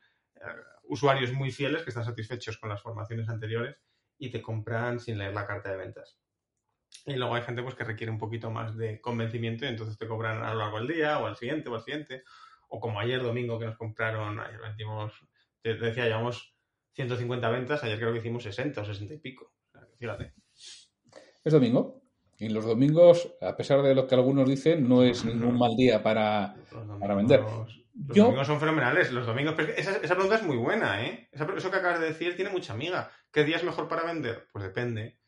[0.84, 3.76] usuarios muy fieles que están satisfechos con las formaciones anteriores
[4.18, 6.18] y te compran sin leer la carta de ventas.
[7.06, 10.06] Y luego hay gente pues, que requiere un poquito más de convencimiento y entonces te
[10.06, 12.22] cobran a lo largo del día o al siguiente o al siguiente.
[12.68, 15.12] O como ayer domingo que nos compraron, ayer vendimos,
[15.60, 16.54] te decía, llevamos
[16.92, 19.52] 150 ventas, ayer creo que hicimos 60 o 60 y pico.
[19.98, 20.34] fíjate.
[21.44, 22.01] Es domingo.
[22.42, 26.02] Y los domingos, a pesar de lo que algunos dicen, no es ningún mal día
[26.02, 26.56] para,
[26.98, 27.40] para vender.
[27.40, 29.12] Los domingos son fenomenales.
[29.12, 29.54] Los domingos.
[29.76, 31.28] esa, pregunta es muy buena, ¿eh?
[31.30, 33.12] eso que acabas de decir tiene mucha amiga.
[33.30, 34.48] ¿Qué día es mejor para vender?
[34.52, 35.20] Pues depende.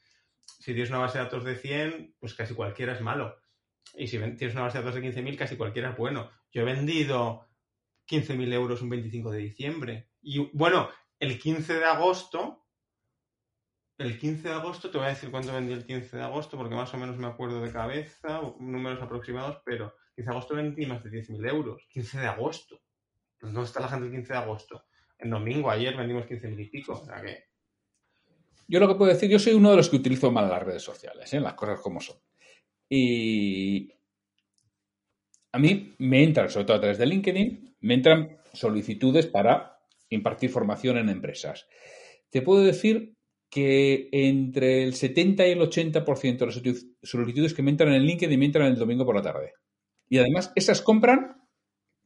[0.44, 3.36] Si tienes una base de datos de 100, pues casi cualquiera es malo.
[3.96, 6.32] Y si tienes una base de datos de 15.000, casi cualquiera es bueno.
[6.50, 7.46] Yo he vendido
[8.08, 10.08] 15.000 euros un 25 de diciembre.
[10.20, 10.88] Y bueno,
[11.20, 12.63] el 15 de agosto.
[13.96, 16.74] El 15 de agosto, te voy a decir cuánto vendí el 15 de agosto, porque
[16.74, 21.04] más o menos me acuerdo de cabeza, números aproximados, pero 15 de agosto vendí más
[21.04, 21.86] de 10.000 euros.
[21.90, 22.80] 15 de agosto.
[23.38, 24.84] Pues ¿Dónde está la gente el 15 de agosto?
[25.18, 26.94] El domingo, ayer vendimos 15.000 y pico.
[26.94, 27.44] O sea que...
[28.66, 30.82] Yo lo que puedo decir, yo soy uno de los que utilizo mal las redes
[30.82, 31.38] sociales, ¿eh?
[31.38, 32.16] las cosas como son.
[32.88, 33.92] Y
[35.52, 39.78] a mí me entran, sobre todo a través de LinkedIn, me entran solicitudes para
[40.08, 41.68] impartir formación en empresas.
[42.30, 43.14] Te puedo decir
[43.54, 46.60] que entre el 70 y el 80% de las
[47.04, 49.52] solicitudes que me entran en LinkedIn me entran el domingo por la tarde.
[50.08, 51.36] Y además, esas compran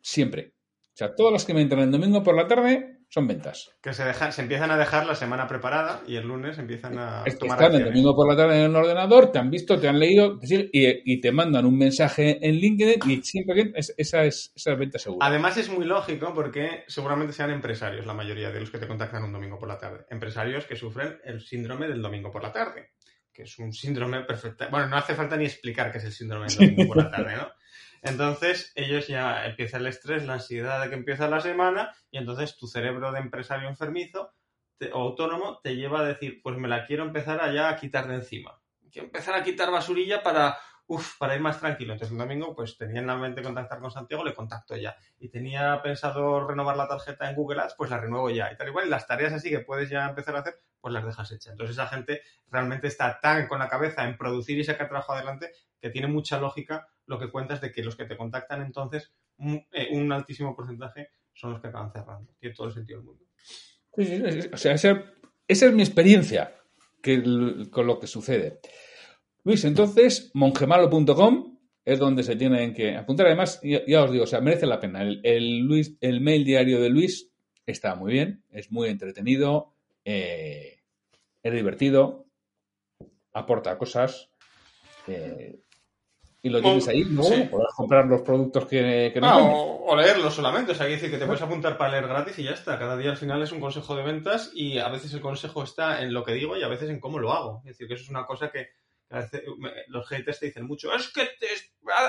[0.02, 0.52] siempre.
[0.88, 3.70] O sea, todas las que me entran el domingo por la tarde son ventas.
[3.82, 7.22] Que se, dejan, se empiezan a dejar la semana preparada y el lunes empiezan a
[7.24, 9.88] es tomar Están el domingo por la tarde en el ordenador, te han visto, te
[9.88, 14.98] han leído y, te mandan un mensaje en LinkedIn y siempre esa es, esa venta
[14.98, 15.26] segura.
[15.26, 19.24] Además es muy lógico porque seguramente sean empresarios la mayoría de los que te contactan
[19.24, 20.04] un domingo por la tarde.
[20.10, 22.90] Empresarios que sufren el síndrome del domingo por la tarde,
[23.32, 24.66] que es un síndrome perfecto.
[24.70, 27.36] Bueno, no hace falta ni explicar qué es el síndrome del domingo por la tarde,
[27.36, 27.48] ¿no?
[28.02, 32.56] Entonces, ellos ya empieza el estrés, la ansiedad de que empieza la semana, y entonces
[32.56, 34.32] tu cerebro de empresario enfermizo
[34.92, 38.16] o autónomo te lleva a decir, pues me la quiero empezar allá a quitar de
[38.16, 38.60] encima.
[38.90, 41.92] Quiero empezar a quitar basurilla para, uf, para ir más tranquilo.
[41.92, 44.96] Entonces, el domingo, pues tenía en la mente contactar con Santiago, le contacto ya.
[45.18, 48.52] Y tenía pensado renovar la tarjeta en Google Ads, pues la renuevo ya.
[48.52, 51.04] Y tal igual, y las tareas así que puedes ya empezar a hacer, pues las
[51.04, 51.52] dejas hechas.
[51.52, 55.52] Entonces, esa gente realmente está tan con la cabeza en producir y sacar trabajo adelante
[55.80, 59.10] que tiene mucha lógica lo que cuentas de que los que te contactan entonces,
[59.72, 62.32] eh, un, altísimo porcentaje son los que acaban cerrando.
[62.38, 63.24] Tiene todo el sentido del mundo.
[64.52, 65.04] o sea, esa,
[65.48, 66.54] es mi experiencia
[67.70, 68.60] con lo que sucede.
[69.44, 73.26] Luis, entonces, mongemalo.com es donde se tienen que apuntar.
[73.26, 75.02] Además, ya, os digo, o sea, merece la pena.
[75.02, 77.32] El, Luis, el mail diario de Luis
[77.64, 79.72] está muy bien, es muy entretenido,
[80.04, 80.80] eh,
[81.42, 82.26] es divertido,
[83.32, 84.30] aporta cosas.
[85.06, 85.60] Eh,
[86.40, 87.22] y lo tienes ahí, ¿no?
[87.22, 90.72] Puedes comprar los productos que, que no o, leerlos solamente.
[90.72, 92.78] O sea, que decir que te puedes apuntar para leer gratis y ya está.
[92.78, 96.00] Cada día al final es un consejo de ventas y a veces el consejo está
[96.02, 97.62] en lo que digo y a veces en cómo lo hago.
[97.64, 98.68] Es decir, que eso es una cosa que
[99.10, 99.42] a veces
[99.88, 100.94] los haters te dicen mucho.
[100.94, 101.28] Es que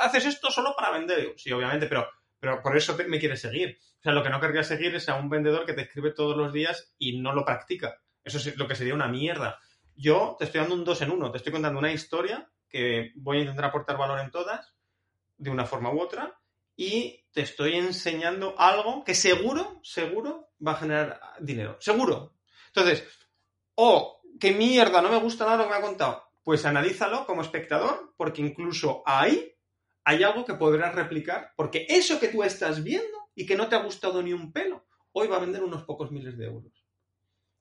[0.02, 1.34] haces esto solo para vender.
[1.38, 2.08] Sí, obviamente, pero,
[2.40, 3.80] pero por eso me quieres seguir.
[4.00, 6.38] O sea, lo que no querría seguir es a un vendedor que te escribe todos
[6.38, 8.00] los días y no lo practica.
[8.24, 9.60] Eso es lo que sería una mierda.
[9.96, 11.32] Yo te estoy dando un dos en uno.
[11.32, 14.76] Te estoy contando una historia que voy a intentar aportar valor en todas,
[15.38, 16.40] de una forma u otra,
[16.76, 21.78] y te estoy enseñando algo que seguro, seguro va a generar dinero.
[21.80, 22.36] Seguro.
[22.68, 23.06] Entonces,
[23.76, 26.24] o oh, qué mierda, no me gusta nada lo que me ha contado.
[26.44, 29.54] Pues analízalo como espectador, porque incluso ahí
[30.04, 33.76] hay algo que podrás replicar, porque eso que tú estás viendo y que no te
[33.76, 36.86] ha gustado ni un pelo, hoy va a vender unos pocos miles de euros.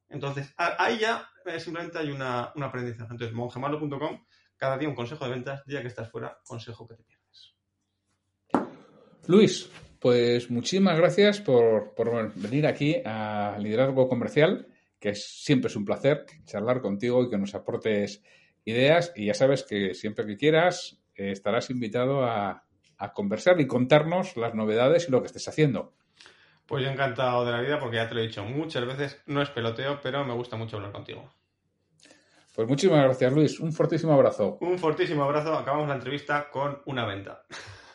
[0.09, 3.11] Entonces, ahí ya eh, simplemente hay una, un aprendizaje.
[3.11, 4.24] Entonces, mongemalo.com
[4.59, 7.54] cada día un consejo de ventas, día que estás fuera, consejo que te pierdes.
[9.26, 11.94] Luis, pues muchísimas gracias por,
[12.34, 14.66] venir aquí a Liderazgo Comercial,
[14.98, 18.22] que siempre es un placer charlar contigo y que nos aportes
[18.64, 19.12] ideas.
[19.16, 22.64] Y ya sabes que siempre que quieras eh, estarás invitado a,
[22.98, 25.94] a conversar y contarnos las novedades y lo que estés haciendo.
[26.66, 29.40] Pues yo encantado de la vida porque ya te lo he dicho muchas veces, no
[29.40, 31.32] es peloteo, pero me gusta mucho hablar contigo.
[32.59, 33.61] Pues muchísimas gracias, Luis.
[33.61, 34.59] Un fortísimo abrazo.
[34.62, 35.54] Un fortísimo abrazo.
[35.54, 37.44] Acabamos la entrevista con una venta.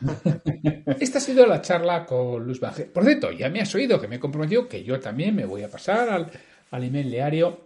[1.00, 2.84] Esta ha sido la charla con Luis Baje.
[2.84, 5.64] Por cierto, ya me has oído que me he comprometido que yo también me voy
[5.64, 6.30] a pasar al,
[6.70, 7.60] al email diario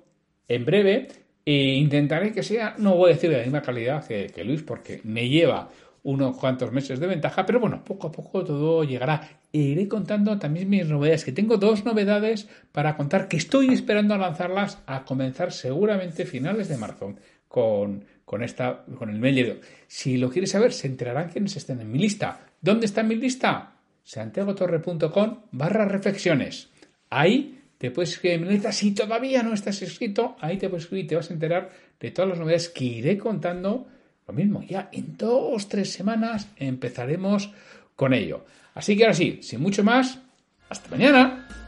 [0.49, 1.07] en breve
[1.45, 5.01] e intentaré que sea, no voy a decir de la misma calidad que Luis, porque
[5.05, 5.69] me lleva
[6.09, 9.29] unos cuantos meses de ventaja, pero bueno, poco a poco todo llegará.
[9.53, 14.15] E iré contando también mis novedades, que tengo dos novedades para contar que estoy esperando
[14.15, 17.15] a lanzarlas a comenzar seguramente finales de marzo
[17.47, 19.61] con, con, esta, con el mail.
[19.87, 22.41] Si lo quieres saber, se enterarán quienes estén en mi lista.
[22.59, 23.75] ¿Dónde está mi lista?
[24.03, 26.71] santiagotorre.com barra reflexiones.
[27.11, 31.17] Ahí te puedes escribir Si todavía no estás inscrito, ahí te puedes escribir y te
[31.17, 33.89] vas a enterar de todas las novedades que iré contando
[34.29, 37.51] lo mismo, ya en dos, tres semanas empezaremos
[37.97, 38.45] con ello.
[38.75, 40.21] Así que ahora sí, sin mucho más,
[40.69, 41.68] hasta mañana.